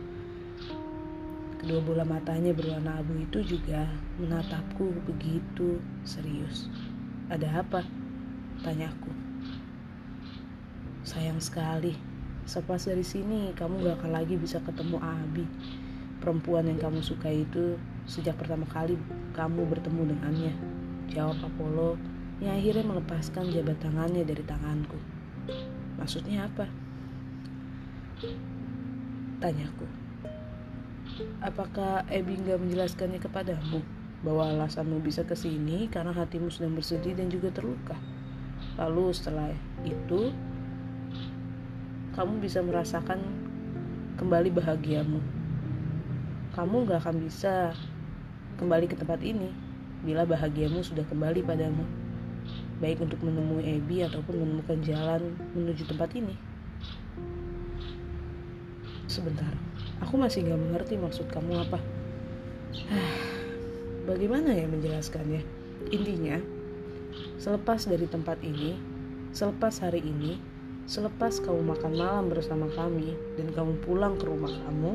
Kedua 1.59 1.81
bola 1.81 2.05
matanya 2.05 2.53
berwarna 2.53 3.01
abu 3.01 3.17
itu 3.17 3.41
juga 3.57 3.89
menatapku 4.21 4.93
begitu 5.09 5.81
serius. 6.05 6.69
Ada 7.27 7.65
apa? 7.65 7.81
Tanyaku. 8.61 9.11
Sayang 11.05 11.41
sekali, 11.41 11.97
Selepas 12.45 12.85
dari 12.85 13.01
sini, 13.01 13.57
kamu 13.57 13.81
gak 13.81 14.05
akan 14.05 14.11
lagi 14.21 14.37
bisa 14.37 14.61
ketemu 14.61 15.01
Abi. 15.01 15.49
Perempuan 16.21 16.69
yang 16.69 16.77
kamu 16.77 17.01
suka 17.01 17.33
itu 17.33 17.73
sejak 18.05 18.37
pertama 18.37 18.69
kali 18.69 18.97
kamu 19.33 19.65
bertemu 19.65 20.15
dengannya. 20.15 20.53
Jawab 21.09 21.37
Apollo 21.41 21.97
yang 22.41 22.57
akhirnya 22.57 22.85
melepaskan 22.85 23.49
jabat 23.53 23.77
tangannya 23.81 24.25
dari 24.25 24.43
tanganku. 24.45 24.97
Maksudnya 25.95 26.49
apa? 26.49 26.65
Tanyaku. 29.39 29.87
Apakah 31.39 32.03
Abby 32.09 32.35
gak 32.43 32.59
menjelaskannya 32.59 33.19
kepadamu? 33.21 33.79
Bahwa 34.25 34.51
alasanmu 34.51 34.99
bisa 35.05 35.21
ke 35.23 35.37
sini 35.37 35.87
karena 35.87 36.11
hatimu 36.11 36.49
sedang 36.49 36.73
bersedih 36.75 37.13
dan 37.15 37.29
juga 37.29 37.53
terluka. 37.53 37.95
Lalu 38.75 39.13
setelah 39.15 39.53
itu, 39.87 40.33
kamu 42.17 42.43
bisa 42.43 42.59
merasakan 42.65 43.21
kembali 44.19 44.49
bahagiamu. 44.51 45.19
Kamu 46.51 46.87
gak 46.89 47.05
akan 47.05 47.17
bisa 47.23 47.71
kembali 48.57 48.85
ke 48.87 48.95
tempat 48.95 49.19
ini 49.21 49.51
bila 50.05 50.23
bahagiamu 50.23 50.81
sudah 50.81 51.03
kembali 51.07 51.41
padamu. 51.43 51.83
Baik 52.83 53.01
untuk 53.01 53.23
menemui 53.23 53.63
Ebi 53.63 54.03
ataupun 54.03 54.35
menemukan 54.35 54.79
jalan 54.83 55.33
menuju 55.55 55.87
tempat 55.87 56.11
ini. 56.13 56.35
Sebentar, 59.07 59.51
aku 60.03 60.19
masih 60.19 60.43
gak 60.43 60.59
mengerti 60.59 60.99
maksud 60.99 61.31
kamu 61.31 61.63
apa. 61.65 61.79
Bagaimana 64.09 64.51
ya 64.53 64.67
menjelaskannya? 64.67 65.41
Intinya, 65.89 66.37
selepas 67.39 67.87
dari 67.87 68.05
tempat 68.05 68.43
ini, 68.43 68.75
selepas 69.31 69.79
hari 69.79 70.03
ini, 70.03 70.35
Selepas 70.85 71.41
kamu 71.41 71.65
makan 71.65 71.97
malam 71.97 72.29
bersama 72.29 72.69
kami 72.69 73.17
dan 73.41 73.49
kamu 73.57 73.73
pulang 73.81 74.21
ke 74.21 74.29
rumah 74.29 74.53
kamu, 74.53 74.93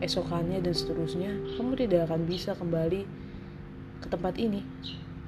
esokannya 0.00 0.60
dan 0.60 0.74
seterusnya, 0.74 1.30
kamu 1.56 1.78
tidak 1.78 2.10
akan 2.10 2.26
bisa 2.26 2.52
kembali 2.54 3.02
ke 4.02 4.06
tempat 4.08 4.36
ini. 4.36 4.60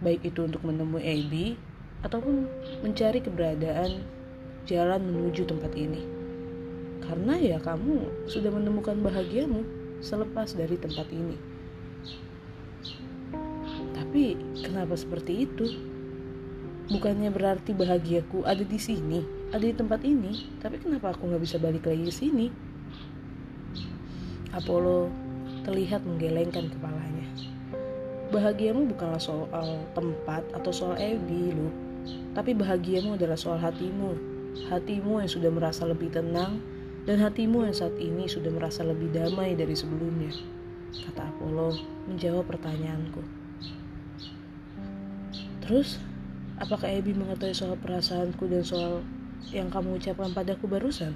Baik 0.05 0.29
itu 0.29 0.45
untuk 0.45 0.61
menemui 0.62 1.00
AB 1.00 1.57
ataupun 2.05 2.45
mencari 2.85 3.25
keberadaan 3.25 4.05
jalan 4.69 5.00
menuju 5.07 5.49
tempat 5.49 5.73
ini. 5.73 6.05
Karena 7.00 7.38
ya 7.38 7.59
kamu 7.62 8.26
sudah 8.29 8.50
menemukan 8.50 8.99
bahagiamu 9.00 9.62
selepas 10.03 10.53
dari 10.53 10.76
tempat 10.76 11.09
ini. 11.15 11.37
Tapi 13.97 14.37
kenapa 14.61 14.99
seperti 14.99 15.49
itu? 15.49 15.67
Bukannya 16.87 17.35
berarti 17.35 17.75
bahagiaku 17.75 18.47
ada 18.47 18.62
di 18.62 18.79
sini 18.79 19.37
ada 19.55 19.62
di 19.62 19.75
tempat 19.75 20.03
ini 20.03 20.59
tapi 20.59 20.83
kenapa 20.83 21.15
aku 21.15 21.31
nggak 21.31 21.43
bisa 21.43 21.57
balik 21.62 21.87
lagi 21.87 22.03
ke 22.03 22.15
sini 22.15 22.50
Apollo 24.57 25.13
terlihat 25.69 26.01
menggelengkan 26.09 26.73
kepalanya 26.73 26.97
bahagiamu 28.31 28.91
bukanlah 28.91 29.23
soal 29.23 29.87
tempat 29.95 30.43
atau 30.51 30.73
soal 30.75 30.99
Ebi 30.99 31.55
lu 31.55 31.71
Tapi 32.37 32.55
bahagiamu 32.55 33.19
adalah 33.19 33.35
soal 33.35 33.59
hatimu. 33.59 34.15
Hatimu 34.71 35.19
yang 35.25 35.31
sudah 35.31 35.51
merasa 35.51 35.83
lebih 35.89 36.15
tenang 36.15 36.63
dan 37.03 37.19
hatimu 37.19 37.67
yang 37.67 37.75
saat 37.75 37.99
ini 37.99 38.31
sudah 38.31 38.53
merasa 38.53 38.87
lebih 38.87 39.11
damai 39.11 39.59
dari 39.59 39.75
sebelumnya. 39.75 40.31
Kata 40.95 41.27
Apollo 41.35 41.75
menjawab 42.07 42.47
pertanyaanku. 42.47 43.23
Terus, 45.67 45.99
apakah 46.63 46.87
Ebi 46.87 47.11
mengetahui 47.11 47.59
soal 47.59 47.75
perasaanku 47.75 48.47
dan 48.47 48.63
soal 48.63 49.03
yang 49.51 49.67
kamu 49.67 49.99
ucapkan 49.99 50.31
padaku 50.31 50.71
barusan? 50.71 51.11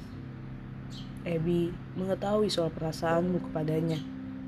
Ebi 1.21 1.69
mengetahui 2.01 2.49
soal 2.49 2.73
perasaanmu 2.73 3.45
kepadanya. 3.51 4.01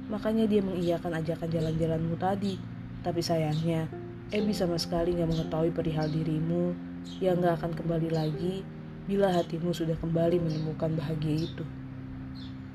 Makanya 0.09 0.49
dia 0.49 0.65
mengiyakan 0.65 1.21
ajakan 1.21 1.49
jalan-jalanmu 1.53 2.17
tadi. 2.17 2.57
Tapi 3.05 3.21
sayangnya, 3.21 3.93
Ebi 4.33 4.57
sama 4.57 4.81
sekali 4.81 5.13
gak 5.13 5.29
mengetahui 5.29 5.69
perihal 5.77 6.09
dirimu 6.09 6.73
yang 7.21 7.45
gak 7.45 7.61
akan 7.61 7.77
kembali 7.77 8.09
lagi 8.09 8.65
bila 9.05 9.29
hatimu 9.29 9.75
sudah 9.77 9.99
kembali 10.01 10.41
menemukan 10.41 10.97
bahagia 10.97 11.45
itu. 11.45 11.65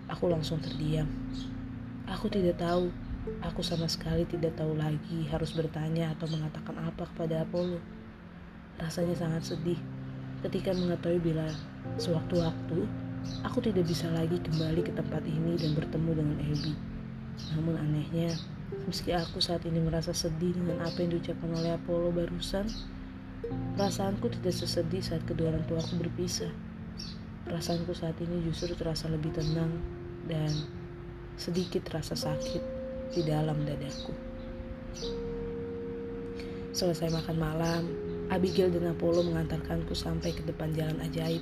Aku 0.06 0.30
langsung 0.30 0.62
terdiam. 0.62 1.10
Aku 2.06 2.30
tidak 2.30 2.62
tahu. 2.62 2.94
Aku 3.44 3.60
sama 3.60 3.89
sekali 3.92 4.24
tidak 4.24 4.56
tahu 4.56 4.77
lagi 4.77 5.27
harus 5.27 5.51
bertanya 5.51 6.16
atau 6.16 6.32
mengatakan 6.32 6.77
apa 6.80 7.04
kepada 7.12 7.44
Apollo. 7.44 7.82
Rasanya 8.77 9.18
sangat 9.18 9.44
sedih 9.51 9.80
ketika 10.46 10.72
mengetahui 10.72 11.20
bila 11.20 11.50
sewaktu-waktu 11.98 13.07
aku 13.44 13.64
tidak 13.64 13.88
bisa 13.90 14.08
lagi 14.14 14.38
kembali 14.40 14.82
ke 14.86 14.92
tempat 14.94 15.24
ini 15.26 15.58
dan 15.60 15.74
bertemu 15.74 16.12
dengan 16.14 16.38
Ebi. 16.44 16.74
Namun 17.54 17.76
anehnya, 17.78 18.34
Meski 18.88 19.16
aku 19.16 19.40
saat 19.40 19.64
ini 19.64 19.80
merasa 19.80 20.12
sedih 20.12 20.52
dengan 20.52 20.84
apa 20.84 21.00
yang 21.00 21.16
diucapkan 21.16 21.52
oleh 21.56 21.72
Apollo 21.76 22.12
barusan, 22.12 22.68
perasaanku 23.80 24.28
tidak 24.40 24.56
sesedih 24.56 25.00
saat 25.00 25.24
kedua 25.24 25.56
orang 25.56 25.64
tuaku 25.72 25.96
berpisah. 26.04 26.52
Perasaanku 27.48 27.96
saat 27.96 28.20
ini 28.20 28.44
justru 28.44 28.76
terasa 28.76 29.08
lebih 29.08 29.32
tenang 29.32 29.72
dan 30.28 30.52
sedikit 31.40 31.88
rasa 31.96 32.20
sakit 32.20 32.60
di 33.16 33.24
dalam 33.24 33.56
dadaku. 33.64 34.12
Selesai 36.76 37.08
makan 37.08 37.38
malam, 37.40 37.84
Abigail 38.28 38.68
dan 38.68 38.92
Apollo 38.92 39.32
mengantarkanku 39.32 39.96
sampai 39.96 40.36
ke 40.36 40.44
depan 40.44 40.76
jalan 40.76 41.00
ajaib. 41.08 41.40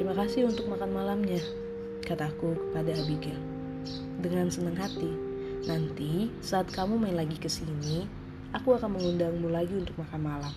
Terima 0.00 0.16
kasih 0.16 0.48
untuk 0.48 0.64
makan 0.64 0.96
malamnya, 0.96 1.44
kataku 2.00 2.56
kepada 2.56 2.88
Abigail 3.04 3.36
dengan 4.24 4.48
senang 4.48 4.72
hati. 4.80 5.12
Nanti 5.68 6.32
saat 6.40 6.72
kamu 6.72 6.96
main 6.96 7.20
lagi 7.20 7.36
ke 7.36 7.52
sini, 7.52 8.08
aku 8.56 8.80
akan 8.80 8.96
mengundangmu 8.96 9.52
lagi 9.52 9.76
untuk 9.76 9.92
makan 10.00 10.24
malam, 10.24 10.54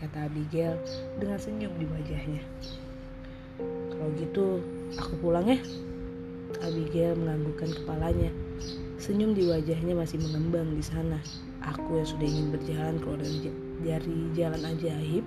kata 0.00 0.32
Abigail 0.32 0.80
dengan 1.20 1.36
senyum 1.36 1.76
di 1.76 1.84
wajahnya. 1.92 2.40
Kalau 3.92 4.08
gitu, 4.16 4.64
aku 4.96 5.12
pulang 5.20 5.44
ya. 5.44 5.60
Abigail 6.64 7.20
menganggukkan 7.20 7.76
kepalanya. 7.76 8.32
Senyum 8.96 9.36
di 9.36 9.44
wajahnya 9.44 9.92
masih 9.92 10.24
mengembang 10.24 10.72
di 10.72 10.80
sana. 10.80 11.20
Aku 11.68 12.00
yang 12.00 12.08
sudah 12.08 12.24
ingin 12.24 12.48
berjalan 12.48 12.96
keluar 13.04 13.20
dari, 13.20 13.52
dari 13.84 14.16
jalan 14.32 14.62
ajaib, 14.72 15.24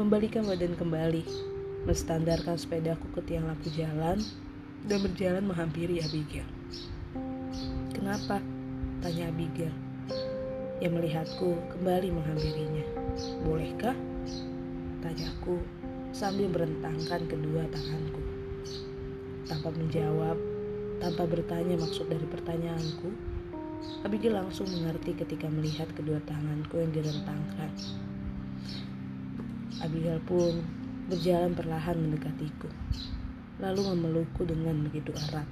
membalikan 0.00 0.48
badan 0.48 0.72
kembali, 0.72 1.47
menstandarkan 1.86 2.56
sepedaku 2.58 3.06
ke 3.14 3.20
tiang 3.28 3.46
lampu 3.46 3.70
jalan, 3.74 4.18
dan 4.86 4.98
berjalan 5.02 5.44
menghampiri 5.44 6.00
Abigail. 6.00 6.46
Kenapa? 7.92 8.40
Tanya 9.02 9.30
Abigail 9.30 9.74
yang 10.78 10.94
melihatku 10.94 11.58
kembali 11.74 12.14
menghampirinya. 12.14 12.86
Bolehkah? 13.42 13.94
Tanyaku 15.02 15.58
sambil 16.14 16.50
berentangkan 16.50 17.26
kedua 17.26 17.66
tanganku. 17.70 18.22
Tanpa 19.50 19.74
menjawab, 19.74 20.38
tanpa 21.02 21.24
bertanya 21.26 21.74
maksud 21.78 22.06
dari 22.06 22.26
pertanyaanku, 22.26 23.10
Abigail 24.06 24.38
langsung 24.38 24.66
mengerti 24.70 25.14
ketika 25.14 25.50
melihat 25.50 25.90
kedua 25.94 26.22
tanganku 26.26 26.78
yang 26.78 26.90
direntangkan. 26.94 27.70
Abigail 29.82 30.18
pun 30.26 30.62
berjalan 31.08 31.56
perlahan 31.56 31.96
mendekatiku, 31.96 32.68
lalu 33.58 33.80
memelukku 33.96 34.44
dengan 34.44 34.84
begitu 34.84 35.10
erat. 35.28 35.48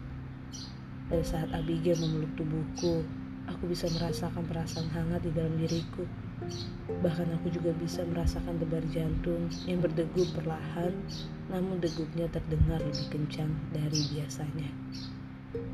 Pada 1.08 1.24
saat 1.24 1.48
Abigail 1.56 1.96
memeluk 1.96 2.32
tubuhku, 2.36 3.02
aku 3.48 3.64
bisa 3.70 3.88
merasakan 3.96 4.44
perasaan 4.44 4.90
hangat 4.92 5.24
di 5.24 5.32
dalam 5.32 5.56
diriku. 5.56 6.04
Bahkan 7.00 7.32
aku 7.40 7.48
juga 7.48 7.72
bisa 7.80 8.04
merasakan 8.04 8.60
debar 8.60 8.84
jantung 8.92 9.48
yang 9.64 9.80
berdegup 9.80 10.28
perlahan, 10.36 10.92
namun 11.48 11.80
degupnya 11.80 12.28
terdengar 12.28 12.82
lebih 12.84 13.08
kencang 13.08 13.48
dari 13.72 14.00
biasanya. 14.12 14.68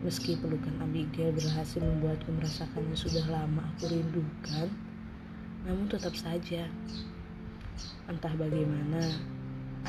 Meski 0.06 0.38
pelukan 0.38 0.78
Abigail 0.78 1.34
berhasil 1.34 1.82
membuatku 1.82 2.30
merasakan 2.38 2.86
yang 2.86 2.98
sudah 2.98 3.24
lama 3.26 3.66
aku 3.74 3.90
rindukan, 3.90 4.70
namun 5.66 5.90
tetap 5.90 6.14
saja, 6.14 6.70
entah 8.06 8.34
bagaimana, 8.38 9.10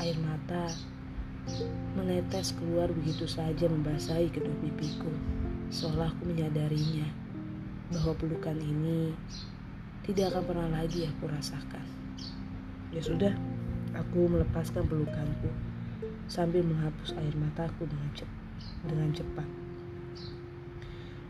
air 0.00 0.16
mata 0.18 0.70
menetes 1.94 2.56
keluar 2.56 2.88
begitu 2.90 3.28
saja 3.28 3.68
membasahi 3.68 4.32
kedua 4.32 4.54
pipiku. 4.64 5.12
Seolah 5.68 6.10
aku 6.12 6.30
menyadarinya 6.30 7.08
bahwa 7.92 8.16
pelukan 8.16 8.56
ini 8.56 9.12
tidak 10.04 10.32
akan 10.34 10.44
pernah 10.44 10.68
lagi 10.72 11.08
aku 11.08 11.28
rasakan. 11.28 11.84
Ya 12.92 13.02
sudah, 13.02 13.34
aku 13.96 14.28
melepaskan 14.30 14.86
pelukanku 14.86 15.50
sambil 16.28 16.64
menghapus 16.64 17.12
air 17.20 17.34
mataku 17.36 17.88
dengan, 17.88 18.08
cep 18.16 18.30
dengan 18.86 19.10
cepat. 19.12 19.48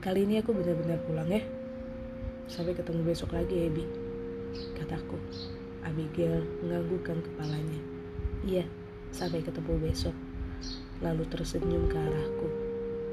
Kali 0.05 0.29
ini 0.29 0.43
aku 0.45 0.53
benar-benar 0.53 1.01
pulang 1.09 1.31
ya. 1.33 1.41
Sampai 2.45 2.77
ketemu 2.77 3.09
besok 3.09 3.33
lagi, 3.33 3.73
Ebi. 3.73 3.89
Kataku. 4.77 5.17
Abigail 5.81 6.45
menganggukkan 6.61 7.25
kepalanya. 7.25 7.94
Iya, 8.45 8.69
Sampai 9.09 9.41
ketemu 9.41 9.89
besok. 9.89 10.13
Lalu 11.01 11.25
tersenyum 11.33 11.89
ke 11.89 11.97
arahku. 11.97 12.49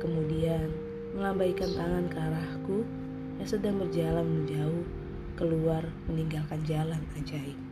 Kemudian 0.03 0.67
melambaikan 1.15 1.71
tangan 1.71 2.05
ke 2.11 2.17
arahku 2.19 2.83
yang 3.39 3.47
sedang 3.47 3.79
berjalan 3.79 4.27
menjauh 4.27 4.83
keluar 5.39 5.87
meninggalkan 6.11 6.59
jalan 6.67 6.99
ajaib. 7.15 7.70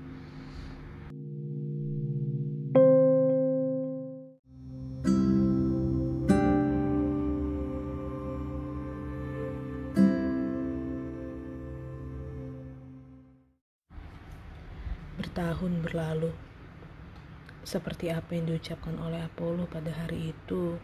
Seperti 17.69 18.09
apa 18.09 18.33
yang 18.33 18.49
diucapkan 18.49 18.97
oleh 18.97 19.21
Apollo 19.21 19.69
pada 19.69 19.93
hari 19.93 20.33
itu, 20.33 20.81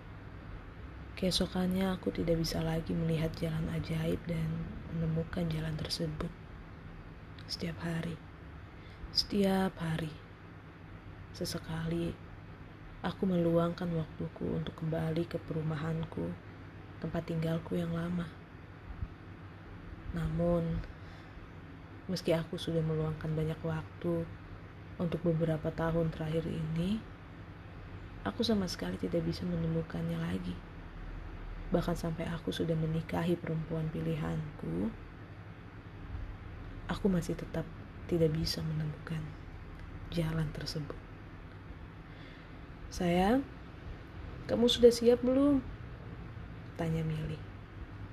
keesokannya 1.17 1.89
aku 1.89 2.13
tidak 2.13 2.37
bisa 2.37 2.61
lagi 2.61 2.93
melihat 2.93 3.33
jalan 3.41 3.65
ajaib 3.73 4.21
dan 4.29 4.45
menemukan 4.93 5.49
jalan 5.49 5.73
tersebut. 5.81 6.29
Setiap 7.49 7.81
hari, 7.81 8.13
setiap 9.09 9.73
hari, 9.81 10.13
sesekali 11.33 12.13
aku 13.01 13.33
meluangkan 13.33 13.89
waktuku 13.89 14.45
untuk 14.53 14.77
kembali 14.77 15.25
ke 15.25 15.41
perumahanku, 15.41 16.37
tempat 17.01 17.25
tinggalku 17.25 17.81
yang 17.81 17.97
lama. 17.97 18.29
Namun, 20.13 20.85
meski 22.05 22.29
aku 22.37 22.61
sudah 22.61 22.85
meluangkan 22.85 23.33
banyak 23.33 23.57
waktu 23.65 24.44
untuk 24.95 25.19
beberapa 25.27 25.67
tahun 25.75 26.12
terakhir 26.15 26.47
ini, 26.47 27.03
aku 28.23 28.41
sama 28.41 28.65
sekali 28.65 28.95
tidak 28.95 29.27
bisa 29.27 29.43
menemukannya 29.43 30.15
lagi. 30.15 30.55
Bahkan 31.69 31.95
sampai 31.97 32.29
aku 32.31 32.55
sudah 32.55 32.77
menikahi 32.77 33.36
perempuan 33.36 33.91
pilihanku, 33.91 34.89
aku 36.88 37.05
masih 37.10 37.36
tetap 37.36 37.65
tidak 38.05 38.31
bisa 38.31 38.62
menemukan 38.62 39.19
jalan 40.13 40.47
tersebut. 40.53 40.97
Sayang, 42.93 43.43
kamu 44.45 44.69
sudah 44.69 44.93
siap 44.93 45.19
belum? 45.25 45.60
Tanya 46.77 47.01
Mili, 47.01 47.36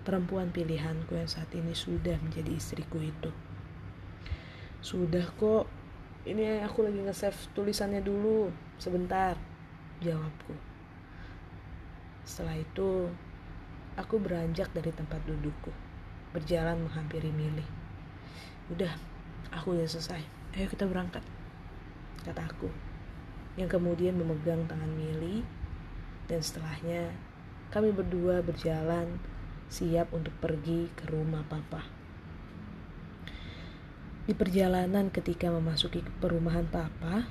perempuan 0.03 0.51
pilihanku 0.51 1.15
yang 1.15 1.29
saat 1.29 1.53
ini 1.53 1.77
sudah 1.77 2.17
menjadi 2.19 2.51
istriku 2.57 2.99
itu. 2.99 3.31
Sudah 4.83 5.29
kok, 5.39 5.71
ini 6.29 6.63
aku 6.63 6.87
lagi 6.87 7.01
nge-save 7.03 7.51
tulisannya 7.57 8.05
dulu 8.05 8.53
sebentar 8.79 9.35
jawabku 9.99 10.55
setelah 12.23 12.55
itu 12.59 13.11
aku 13.99 14.19
beranjak 14.23 14.71
dari 14.71 14.95
tempat 14.95 15.19
dudukku 15.27 15.75
berjalan 16.31 16.79
menghampiri 16.87 17.35
Mili 17.35 17.67
udah 18.71 18.95
aku 19.51 19.75
udah 19.75 19.89
selesai 19.91 20.43
Ayo 20.53 20.69
kita 20.69 20.85
berangkat, 20.85 21.25
kata 22.29 22.45
aku. 22.45 22.69
Yang 23.57 23.81
kemudian 23.81 24.13
memegang 24.21 24.69
tangan 24.69 24.93
Mili 24.93 25.41
dan 26.29 26.45
setelahnya 26.45 27.09
kami 27.73 27.89
berdua 27.89 28.45
berjalan 28.45 29.17
siap 29.73 30.13
untuk 30.13 30.37
pergi 30.45 30.93
ke 30.93 31.09
rumah 31.09 31.41
papa. 31.49 31.89
Di 34.23 34.39
perjalanan 34.39 35.11
ketika 35.11 35.51
memasuki 35.51 35.99
perumahan 36.23 36.63
papa, 36.71 37.27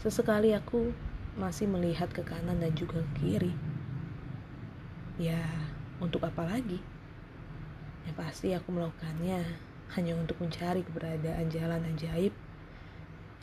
sesekali 0.00 0.56
aku 0.56 0.88
masih 1.36 1.68
melihat 1.68 2.08
ke 2.08 2.24
kanan 2.24 2.64
dan 2.64 2.72
juga 2.72 3.04
ke 3.04 3.12
kiri. 3.20 3.52
Ya, 5.20 5.44
untuk 6.00 6.24
apa 6.24 6.48
lagi? 6.48 6.80
Yang 8.08 8.16
pasti 8.16 8.56
aku 8.56 8.72
melakukannya 8.72 9.44
hanya 9.92 10.16
untuk 10.16 10.40
mencari 10.40 10.80
keberadaan 10.80 11.52
jalan 11.52 11.84
ajaib 11.92 12.32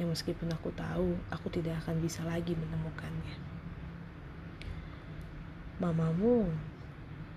yang 0.01 0.09
meskipun 0.09 0.49
aku 0.49 0.73
tahu 0.73 1.13
aku 1.29 1.53
tidak 1.53 1.77
akan 1.85 2.01
bisa 2.01 2.25
lagi 2.25 2.57
menemukannya. 2.57 3.37
Mamamu 5.77 6.49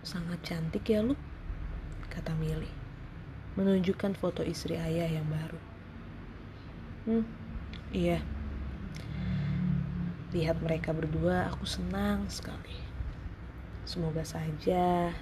sangat 0.01 0.41
cantik 0.41 0.89
ya 0.89 1.05
lu, 1.05 1.13
kata 2.09 2.33
Mili, 2.41 2.69
menunjukkan 3.55 4.19
foto 4.19 4.43
istri 4.43 4.75
ayah 4.75 5.07
yang 5.07 5.27
baru. 5.31 5.61
Hmm, 7.07 7.25
iya. 7.95 8.19
Lihat 10.35 10.59
mereka 10.59 10.91
berdua, 10.91 11.47
aku 11.53 11.63
senang 11.63 12.27
sekali. 12.27 12.75
Semoga 13.87 14.27
saja 14.27 15.15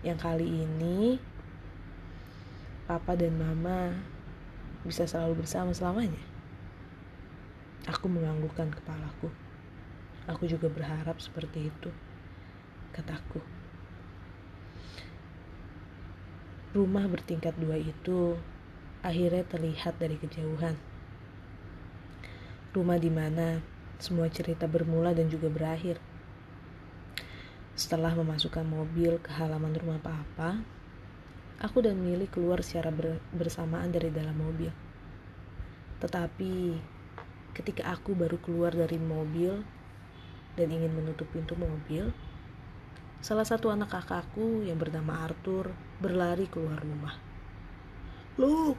yang 0.00 0.16
kali 0.16 0.48
ini 0.48 1.20
papa 2.88 3.14
dan 3.14 3.36
mama 3.36 3.94
bisa 4.82 5.06
selalu 5.06 5.44
bersama 5.44 5.70
selamanya. 5.70 6.24
Aku 7.86 8.10
menganggukkan 8.10 8.74
kepalaku. 8.74 9.30
Aku 10.26 10.48
juga 10.50 10.66
berharap 10.66 11.22
seperti 11.22 11.70
itu, 11.70 11.90
kataku. 12.96 13.59
Rumah 16.70 17.10
bertingkat 17.10 17.58
dua 17.58 17.74
itu 17.74 18.38
akhirnya 19.02 19.42
terlihat 19.42 19.98
dari 19.98 20.14
kejauhan. 20.14 20.78
Rumah 22.70 22.98
di 23.02 23.10
mana 23.10 23.58
semua 23.98 24.30
cerita 24.30 24.70
bermula 24.70 25.10
dan 25.10 25.26
juga 25.26 25.50
berakhir. 25.50 25.98
Setelah 27.74 28.14
memasukkan 28.14 28.62
mobil 28.62 29.18
ke 29.18 29.34
halaman 29.34 29.74
rumah 29.74 29.98
papa, 29.98 30.62
aku 31.58 31.82
dan 31.82 31.98
Mili 31.98 32.30
keluar 32.30 32.62
secara 32.62 32.94
bersamaan 33.34 33.90
dari 33.90 34.14
dalam 34.14 34.38
mobil. 34.38 34.70
Tetapi 35.98 36.54
ketika 37.50 37.98
aku 37.98 38.14
baru 38.14 38.38
keluar 38.38 38.70
dari 38.70 38.94
mobil 38.94 39.58
dan 40.54 40.70
ingin 40.70 40.94
menutup 40.94 41.26
pintu 41.34 41.58
mobil, 41.58 42.14
salah 43.20 43.44
satu 43.44 43.68
anak 43.68 43.92
kakakku 43.92 44.64
yang 44.64 44.80
bernama 44.80 45.28
Arthur 45.28 45.76
berlari 46.00 46.48
keluar 46.48 46.80
rumah. 46.80 47.12
Lu, 48.40 48.72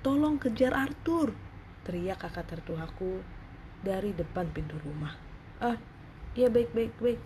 tolong 0.00 0.40
kejar 0.40 0.72
Arthur, 0.72 1.36
teriak 1.84 2.24
kakak 2.24 2.48
tertuaku 2.48 3.20
dari 3.84 4.16
depan 4.16 4.48
pintu 4.48 4.80
rumah. 4.80 5.12
Ah, 5.60 5.76
iya 6.32 6.48
baik 6.48 6.72
baik 6.72 6.96
baik, 6.96 7.20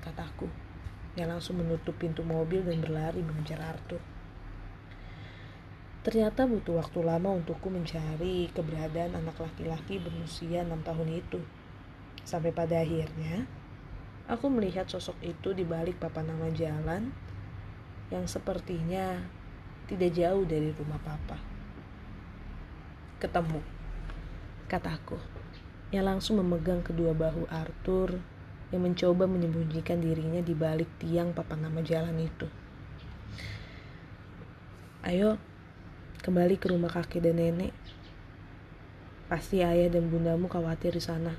kataku. 0.00 0.48
Yang 1.20 1.28
langsung 1.28 1.60
menutup 1.60 1.96
pintu 2.00 2.24
mobil 2.24 2.64
dan 2.64 2.80
berlari 2.80 3.20
mengejar 3.20 3.60
Arthur. 3.60 4.00
Ternyata 6.00 6.48
butuh 6.48 6.80
waktu 6.80 7.02
lama 7.04 7.34
untukku 7.34 7.68
mencari 7.68 8.48
keberadaan 8.56 9.20
anak 9.20 9.36
laki-laki 9.36 10.00
berusia 10.00 10.64
enam 10.64 10.80
tahun 10.80 11.18
itu. 11.20 11.42
Sampai 12.22 12.54
pada 12.54 12.78
akhirnya, 12.78 13.44
aku 14.26 14.50
melihat 14.50 14.90
sosok 14.90 15.14
itu 15.22 15.54
di 15.54 15.62
balik 15.62 16.02
papan 16.02 16.26
nama 16.34 16.50
jalan 16.50 17.14
yang 18.10 18.26
sepertinya 18.26 19.22
tidak 19.86 20.14
jauh 20.18 20.42
dari 20.42 20.74
rumah 20.74 20.98
papa. 20.98 21.38
Ketemu, 23.22 23.62
kataku, 24.66 25.18
yang 25.94 26.10
langsung 26.10 26.42
memegang 26.42 26.82
kedua 26.82 27.14
bahu 27.14 27.46
Arthur 27.46 28.18
yang 28.74 28.82
mencoba 28.82 29.30
menyembunyikan 29.30 30.02
dirinya 30.02 30.42
di 30.42 30.54
balik 30.58 30.90
tiang 30.98 31.30
papan 31.30 31.70
nama 31.70 31.78
jalan 31.86 32.18
itu. 32.18 32.50
Ayo, 35.06 35.38
kembali 36.26 36.58
ke 36.58 36.66
rumah 36.74 36.90
kakek 36.90 37.30
dan 37.30 37.38
nenek. 37.38 37.70
Pasti 39.30 39.62
ayah 39.62 39.86
dan 39.86 40.10
bundamu 40.10 40.50
khawatir 40.50 40.98
di 40.98 41.02
sana, 41.02 41.34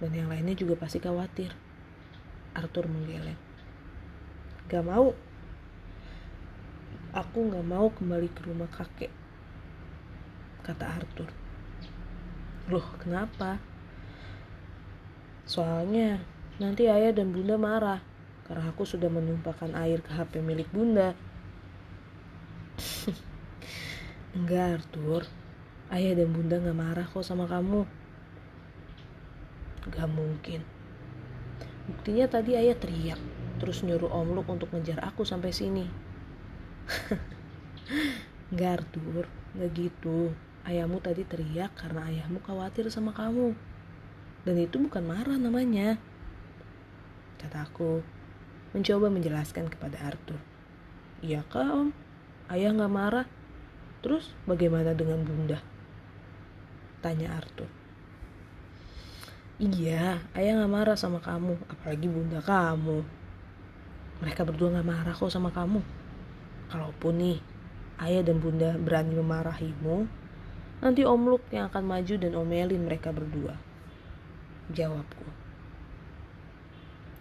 dan 0.00 0.12
yang 0.12 0.32
lainnya 0.32 0.56
juga 0.56 0.80
pasti 0.80 1.04
khawatir. 1.04 1.63
Arthur 2.54 2.86
menggeleng. 2.86 3.38
Gak 4.70 4.86
mau. 4.86 5.12
Aku 7.14 7.46
gak 7.50 7.66
mau 7.66 7.90
kembali 7.94 8.26
ke 8.34 8.42
rumah 8.46 8.66
kakek, 8.74 9.10
kata 10.66 10.98
Arthur. 10.98 11.30
Loh, 12.66 12.86
kenapa? 12.98 13.62
Soalnya 15.46 16.18
nanti 16.58 16.90
ayah 16.90 17.14
dan 17.14 17.30
bunda 17.30 17.54
marah 17.54 18.02
karena 18.50 18.72
aku 18.72 18.82
sudah 18.82 19.06
menumpahkan 19.06 19.78
air 19.78 20.02
ke 20.02 20.10
HP 20.10 20.42
milik 20.42 20.66
bunda. 20.74 21.14
Enggak 24.34 24.82
Arthur, 24.82 25.22
ayah 25.94 26.18
dan 26.18 26.34
bunda 26.34 26.58
gak 26.58 26.74
marah 26.74 27.06
kok 27.06 27.22
sama 27.22 27.46
kamu. 27.46 27.86
Gak 29.92 30.10
mungkin. 30.10 30.73
Buktinya 31.84 32.24
tadi 32.24 32.56
ayah 32.56 32.76
teriak, 32.76 33.20
terus 33.60 33.84
nyuruh 33.84 34.08
Om 34.08 34.32
Luk 34.32 34.48
untuk 34.48 34.72
ngejar 34.72 35.04
aku 35.04 35.28
sampai 35.28 35.52
sini. 35.52 35.84
Enggak 38.48 38.80
Arthur, 38.80 39.28
gak 39.56 39.70
gitu. 39.76 40.32
Ayahmu 40.64 41.04
tadi 41.04 41.28
teriak 41.28 41.76
karena 41.76 42.08
ayahmu 42.08 42.40
khawatir 42.40 42.88
sama 42.88 43.12
kamu. 43.12 43.52
Dan 44.48 44.56
itu 44.56 44.80
bukan 44.80 45.04
marah 45.04 45.36
namanya. 45.36 46.00
Kataku, 47.36 48.00
mencoba 48.72 49.12
menjelaskan 49.12 49.68
kepada 49.68 50.00
Arthur. 50.08 50.40
Iya 51.20 51.44
kak 51.52 51.68
om, 51.68 51.88
ayah 52.48 52.72
gak 52.72 52.92
marah. 52.92 53.28
Terus 54.00 54.32
bagaimana 54.48 54.96
dengan 54.96 55.20
bunda? 55.20 55.60
Tanya 57.04 57.36
Arthur. 57.36 57.83
Iya, 59.62 60.18
ayah 60.34 60.52
gak 60.62 60.72
marah 60.72 60.98
sama 60.98 61.22
kamu, 61.22 61.54
apalagi 61.70 62.10
bunda 62.10 62.42
kamu. 62.42 63.06
Mereka 64.22 64.42
berdua 64.42 64.74
gak 64.74 64.88
marah 64.88 65.14
kok 65.14 65.30
sama 65.30 65.54
kamu. 65.54 65.78
Kalaupun 66.70 67.14
nih, 67.18 67.38
ayah 68.02 68.26
dan 68.26 68.42
bunda 68.42 68.74
berani 68.74 69.14
memarahimu, 69.14 70.10
nanti 70.82 71.06
Om 71.06 71.22
Luk 71.30 71.46
yang 71.54 71.70
akan 71.70 71.84
maju 71.86 72.14
dan 72.18 72.32
omelin 72.34 72.82
mereka 72.82 73.14
berdua. 73.14 73.54
Jawabku. 74.74 75.26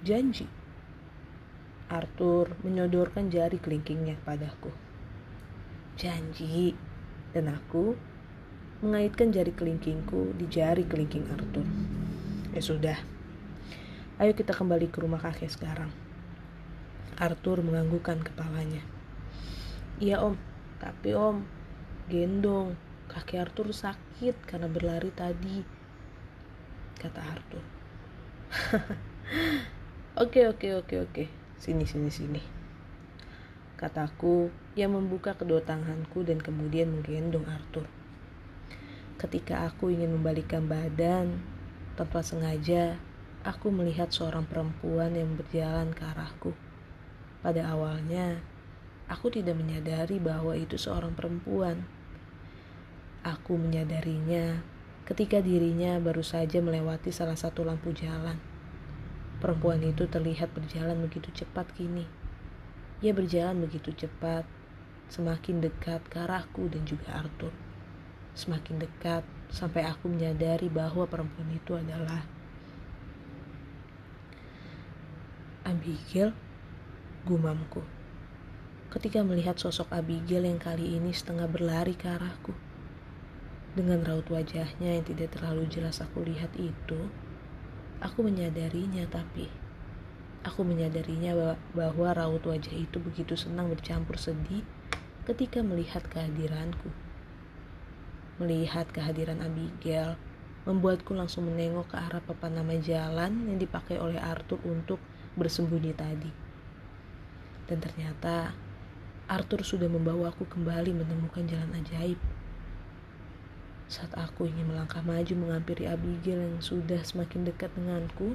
Janji. 0.02 0.50
Arthur 1.94 2.58
menyodorkan 2.66 3.30
jari 3.30 3.62
kelingkingnya 3.62 4.18
padaku 4.26 4.74
janji 5.94 6.74
dan 7.34 7.54
aku 7.54 7.94
mengaitkan 8.82 9.30
jari 9.32 9.54
kelingkingku 9.54 10.34
di 10.36 10.46
jari 10.50 10.84
kelingking 10.84 11.30
Arthur. 11.32 11.66
Ya 12.54 12.62
sudah, 12.62 12.98
ayo 14.22 14.38
kita 14.38 14.54
kembali 14.54 14.94
ke 14.94 15.02
rumah 15.02 15.18
kakek 15.18 15.50
sekarang. 15.50 15.90
Arthur 17.18 17.66
menganggukkan 17.66 18.22
kepalanya. 18.22 18.86
Iya 19.98 20.22
om, 20.22 20.38
tapi 20.78 21.18
om, 21.18 21.46
gendong, 22.10 22.78
kaki 23.10 23.42
Arthur 23.42 23.74
sakit 23.74 24.38
karena 24.46 24.70
berlari 24.70 25.10
tadi, 25.10 25.66
kata 27.02 27.22
Arthur. 27.22 27.64
Oke 30.14 30.46
oke 30.46 30.78
oke 30.78 31.10
oke, 31.10 31.24
sini 31.58 31.90
sini 31.90 32.14
sini 32.14 32.64
kataku 33.84 34.48
yang 34.80 34.96
membuka 34.96 35.36
kedua 35.36 35.60
tanganku 35.60 36.24
dan 36.24 36.40
kemudian 36.40 36.88
menggendong 36.88 37.44
Arthur. 37.52 37.84
Ketika 39.20 39.68
aku 39.68 39.92
ingin 39.92 40.16
membalikkan 40.16 40.72
badan, 40.72 41.44
tanpa 41.94 42.26
sengaja 42.26 42.98
aku 43.46 43.70
melihat 43.70 44.10
seorang 44.10 44.48
perempuan 44.48 45.14
yang 45.14 45.38
berjalan 45.38 45.92
ke 45.94 46.04
arahku. 46.04 46.52
Pada 47.44 47.70
awalnya, 47.70 48.40
aku 49.12 49.30
tidak 49.34 49.60
menyadari 49.60 50.18
bahwa 50.18 50.56
itu 50.56 50.80
seorang 50.80 51.12
perempuan. 51.14 51.84
Aku 53.24 53.56
menyadarinya 53.56 54.64
ketika 55.04 55.44
dirinya 55.44 56.00
baru 56.00 56.24
saja 56.24 56.64
melewati 56.64 57.12
salah 57.12 57.36
satu 57.36 57.68
lampu 57.68 57.92
jalan. 57.92 58.40
Perempuan 59.44 59.84
itu 59.84 60.08
terlihat 60.08 60.56
berjalan 60.56 61.04
begitu 61.04 61.32
cepat 61.36 61.68
kini 61.76 62.24
ia 63.04 63.12
berjalan 63.12 63.60
begitu 63.60 63.92
cepat, 63.92 64.48
semakin 65.12 65.60
dekat 65.60 66.00
ke 66.08 66.24
arahku 66.24 66.72
dan 66.72 66.88
juga 66.88 67.20
Arthur. 67.20 67.52
semakin 68.34 68.80
dekat 68.82 69.28
sampai 69.54 69.86
aku 69.86 70.10
menyadari 70.10 70.66
bahwa 70.74 71.06
perempuan 71.06 71.46
itu 71.54 71.78
adalah 71.78 72.26
Abigail, 75.62 76.34
gumamku. 77.24 77.86
Ketika 78.90 79.22
melihat 79.22 79.62
sosok 79.62 79.94
Abigail 79.94 80.50
yang 80.50 80.58
kali 80.58 80.98
ini 80.98 81.14
setengah 81.14 81.46
berlari 81.46 81.94
ke 81.94 82.10
arahku. 82.10 82.58
Dengan 83.78 84.02
raut 84.02 84.26
wajahnya 84.30 84.98
yang 84.98 85.06
tidak 85.06 85.38
terlalu 85.38 85.70
jelas 85.70 86.02
aku 86.02 86.26
lihat 86.26 86.50
itu, 86.58 87.10
aku 88.02 88.26
menyadarinya 88.26 89.06
tapi 89.10 89.50
aku 90.44 90.68
menyadarinya 90.68 91.56
bahwa 91.72 92.12
raut 92.12 92.44
wajah 92.44 92.76
itu 92.76 93.00
begitu 93.00 93.34
senang 93.40 93.72
bercampur 93.72 94.20
sedih 94.20 94.62
ketika 95.24 95.64
melihat 95.64 96.04
kehadiranku. 96.12 96.92
Melihat 98.42 98.90
kehadiran 98.90 99.42
Abigail 99.44 100.18
membuatku 100.64 101.12
langsung 101.12 101.46
menengok 101.52 101.92
ke 101.92 101.98
arah 102.00 102.24
papan 102.24 102.56
nama 102.58 102.74
jalan 102.80 103.52
yang 103.52 103.60
dipakai 103.60 104.00
oleh 104.00 104.18
Arthur 104.18 104.58
untuk 104.64 104.98
bersembunyi 105.36 105.94
tadi. 105.94 106.32
Dan 107.68 107.84
ternyata 107.84 108.56
Arthur 109.28 109.64
sudah 109.64 109.88
membawaku 109.88 110.48
kembali 110.48 110.96
menemukan 110.96 111.48
jalan 111.48 111.72
ajaib. 111.80 112.20
Saat 113.92 114.16
aku 114.16 114.48
ingin 114.48 114.72
melangkah 114.72 115.04
maju 115.04 115.34
menghampiri 115.38 115.86
Abigail 115.86 116.40
yang 116.40 116.60
sudah 116.64 117.04
semakin 117.04 117.46
dekat 117.46 117.70
denganku, 117.78 118.34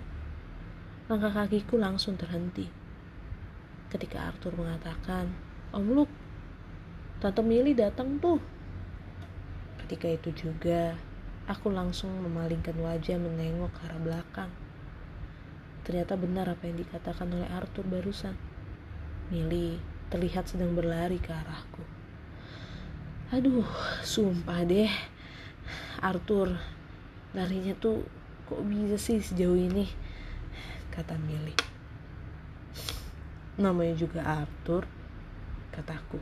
langkah 1.09 1.33
kakiku 1.33 1.81
langsung 1.81 2.15
terhenti. 2.21 2.69
Ketika 3.89 4.29
Arthur 4.29 4.53
mengatakan, 4.55 5.33
Om 5.73 5.87
Luke, 5.97 6.15
Tante 7.19 7.41
Mili 7.41 7.73
datang 7.73 8.21
tuh. 8.21 8.39
Ketika 9.89 10.05
itu 10.05 10.37
juga, 10.37 11.01
aku 11.49 11.73
langsung 11.73 12.13
memalingkan 12.21 12.77
wajah 12.77 13.17
menengok 13.17 13.73
ke 13.73 13.81
arah 13.89 13.97
belakang. 13.97 14.53
Ternyata 15.81 16.13
benar 16.21 16.45
apa 16.45 16.69
yang 16.69 16.77
dikatakan 16.77 17.33
oleh 17.33 17.49
Arthur 17.49 17.89
barusan. 17.89 18.37
Mili 19.33 19.81
terlihat 20.13 20.45
sedang 20.45 20.77
berlari 20.77 21.17
ke 21.17 21.33
arahku. 21.33 21.81
Aduh, 23.33 23.65
sumpah 24.05 24.61
deh. 24.69 24.93
Arthur, 26.05 26.61
larinya 27.33 27.73
tuh 27.73 28.05
kok 28.45 28.61
bisa 28.69 29.01
sih 29.01 29.25
sejauh 29.25 29.57
ini? 29.57 29.89
Kata 30.93 31.17
Mili. 31.17 31.57
Namanya 33.57 33.97
juga 33.97 34.21
Arthur, 34.21 34.85
kataku. 35.73 36.21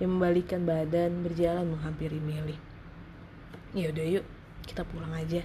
Yang 0.00 0.08
membalikan 0.08 0.64
badan 0.64 1.20
berjalan 1.20 1.68
menghampiri 1.68 2.16
Mili. 2.16 2.67
Yaudah 3.76 4.06
yuk, 4.08 4.24
kita 4.64 4.80
pulang 4.88 5.12
aja. 5.12 5.44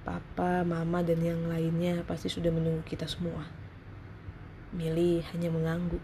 Papa, 0.00 0.64
Mama, 0.64 1.04
dan 1.04 1.20
yang 1.20 1.44
lainnya 1.44 2.00
pasti 2.08 2.32
sudah 2.32 2.48
menunggu 2.48 2.80
kita 2.88 3.04
semua. 3.04 3.44
Mili 4.72 5.20
hanya 5.32 5.52
mengangguk, 5.52 6.00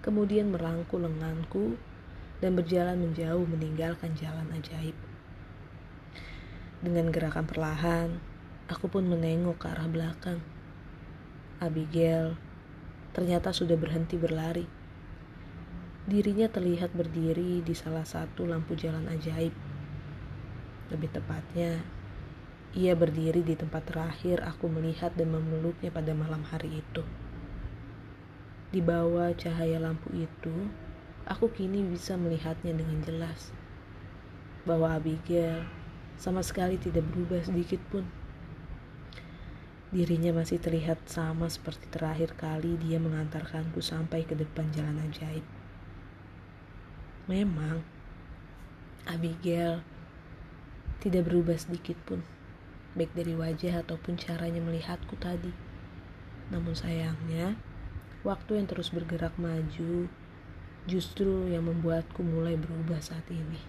kemudian 0.00 0.48
merangkul 0.48 1.04
lenganku 1.04 1.76
dan 2.40 2.56
berjalan 2.56 2.96
menjauh 2.96 3.44
meninggalkan 3.44 4.16
jalan 4.16 4.48
ajaib. 4.56 4.96
Dengan 6.80 7.12
gerakan 7.12 7.44
perlahan, 7.44 8.16
aku 8.72 8.88
pun 8.88 9.04
menengok 9.04 9.60
ke 9.60 9.66
arah 9.68 9.84
belakang. 9.84 10.40
Abigail 11.60 12.40
ternyata 13.12 13.52
sudah 13.52 13.76
berhenti 13.76 14.16
berlari. 14.16 14.64
Dirinya 16.08 16.48
terlihat 16.48 16.96
berdiri 16.96 17.60
di 17.60 17.76
salah 17.76 18.08
satu 18.08 18.48
lampu 18.48 18.72
jalan 18.72 19.04
ajaib. 19.12 19.52
Lebih 20.90 21.10
tepatnya, 21.14 21.78
ia 22.74 22.94
berdiri 22.98 23.42
di 23.46 23.54
tempat 23.54 23.86
terakhir 23.86 24.42
aku 24.42 24.66
melihat 24.70 25.14
dan 25.14 25.34
memeluknya 25.34 25.90
pada 25.90 26.14
malam 26.14 26.42
hari 26.46 26.82
itu. 26.82 27.02
Di 28.70 28.78
bawah 28.78 29.34
cahaya 29.34 29.82
lampu 29.82 30.10
itu, 30.14 30.54
aku 31.26 31.50
kini 31.50 31.82
bisa 31.86 32.14
melihatnya 32.14 32.74
dengan 32.74 33.02
jelas. 33.02 33.54
Bahwa 34.62 34.94
Abigail 34.94 35.66
sama 36.18 36.42
sekali 36.42 36.78
tidak 36.78 37.06
berubah 37.10 37.42
sedikit 37.42 37.82
pun. 37.90 38.06
Dirinya 39.90 40.30
masih 40.30 40.62
terlihat 40.62 41.02
sama 41.10 41.50
seperti 41.50 41.90
terakhir 41.90 42.38
kali 42.38 42.78
dia 42.78 43.02
mengantarkanku 43.02 43.82
sampai 43.82 44.22
ke 44.22 44.38
depan 44.38 44.70
jalan 44.70 45.02
ajaib. 45.10 45.42
Memang, 47.26 47.82
Abigail 49.10 49.82
tidak 51.00 51.32
berubah 51.32 51.56
sedikit 51.56 51.96
pun 52.04 52.20
baik 52.90 53.14
dari 53.14 53.38
wajah 53.38 53.86
ataupun 53.86 54.18
caranya 54.18 54.58
melihatku 54.58 55.14
tadi. 55.22 55.54
Namun 56.50 56.74
sayangnya, 56.74 57.54
waktu 58.26 58.58
yang 58.58 58.66
terus 58.66 58.90
bergerak 58.90 59.34
maju 59.38 60.10
justru 60.90 61.46
yang 61.52 61.70
membuatku 61.70 62.24
mulai 62.24 62.58
berubah 62.58 62.98
saat 62.98 63.22
ini. 63.30 63.62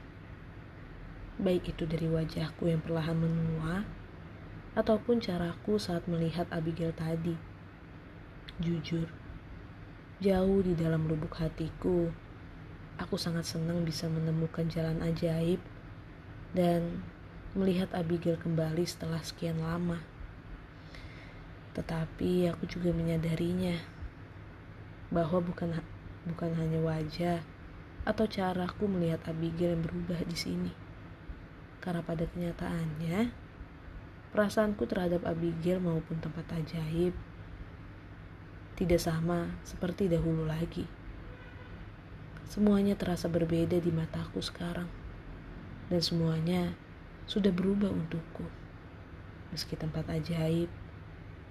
Baik 1.38 1.74
itu 1.78 1.86
dari 1.86 2.10
wajahku 2.10 2.70
yang 2.70 2.82
perlahan 2.82 3.18
menua, 3.18 3.86
ataupun 4.74 5.22
caraku 5.22 5.78
saat 5.78 6.08
melihat 6.10 6.50
Abigail 6.50 6.96
tadi. 6.96 7.36
Jujur, 8.62 9.10
jauh 10.22 10.60
di 10.66 10.74
dalam 10.74 11.06
lubuk 11.06 11.38
hatiku, 11.38 12.10
aku 12.98 13.16
sangat 13.18 13.46
senang 13.46 13.86
bisa 13.86 14.10
menemukan 14.10 14.66
jalan 14.70 15.02
ajaib 15.02 15.60
dan 16.54 17.04
melihat 17.52 17.92
Abigail 17.92 18.40
kembali 18.40 18.88
setelah 18.88 19.20
sekian 19.20 19.60
lama. 19.60 20.00
Tetapi 21.76 22.48
aku 22.48 22.64
juga 22.68 22.96
menyadarinya 22.96 23.76
bahwa 25.12 25.44
bukan 25.44 25.76
bukan 26.24 26.52
hanya 26.56 26.80
wajah 26.80 27.40
atau 28.08 28.26
caraku 28.26 28.88
melihat 28.88 29.20
Abigail 29.28 29.76
yang 29.76 29.84
berubah 29.84 30.24
di 30.24 30.38
sini. 30.40 30.72
Karena 31.84 32.00
pada 32.00 32.24
kenyataannya, 32.24 33.34
perasaanku 34.32 34.88
terhadap 34.88 35.28
Abigail 35.28 35.84
maupun 35.84 36.24
tempat 36.24 36.48
ajaib 36.56 37.12
tidak 38.80 38.98
sama 38.98 39.52
seperti 39.62 40.10
dahulu 40.10 40.48
lagi. 40.48 40.90
Semuanya 42.50 42.98
terasa 42.98 43.30
berbeda 43.30 43.78
di 43.78 43.92
mataku 43.94 44.42
sekarang. 44.42 44.90
Dan 45.92 46.02
semuanya 46.02 46.74
sudah 47.26 47.52
berubah 47.54 47.90
untukku. 47.92 48.46
Meski 49.52 49.76
tempat 49.76 50.08
ajaib, 50.08 50.72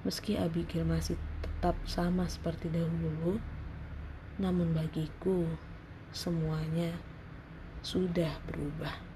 meski 0.06 0.40
Abigail 0.40 0.88
masih 0.88 1.20
tetap 1.44 1.76
sama 1.84 2.24
seperti 2.30 2.72
dahulu, 2.72 3.36
namun 4.40 4.72
bagiku 4.72 5.44
semuanya 6.14 6.96
sudah 7.84 8.32
berubah. 8.48 9.09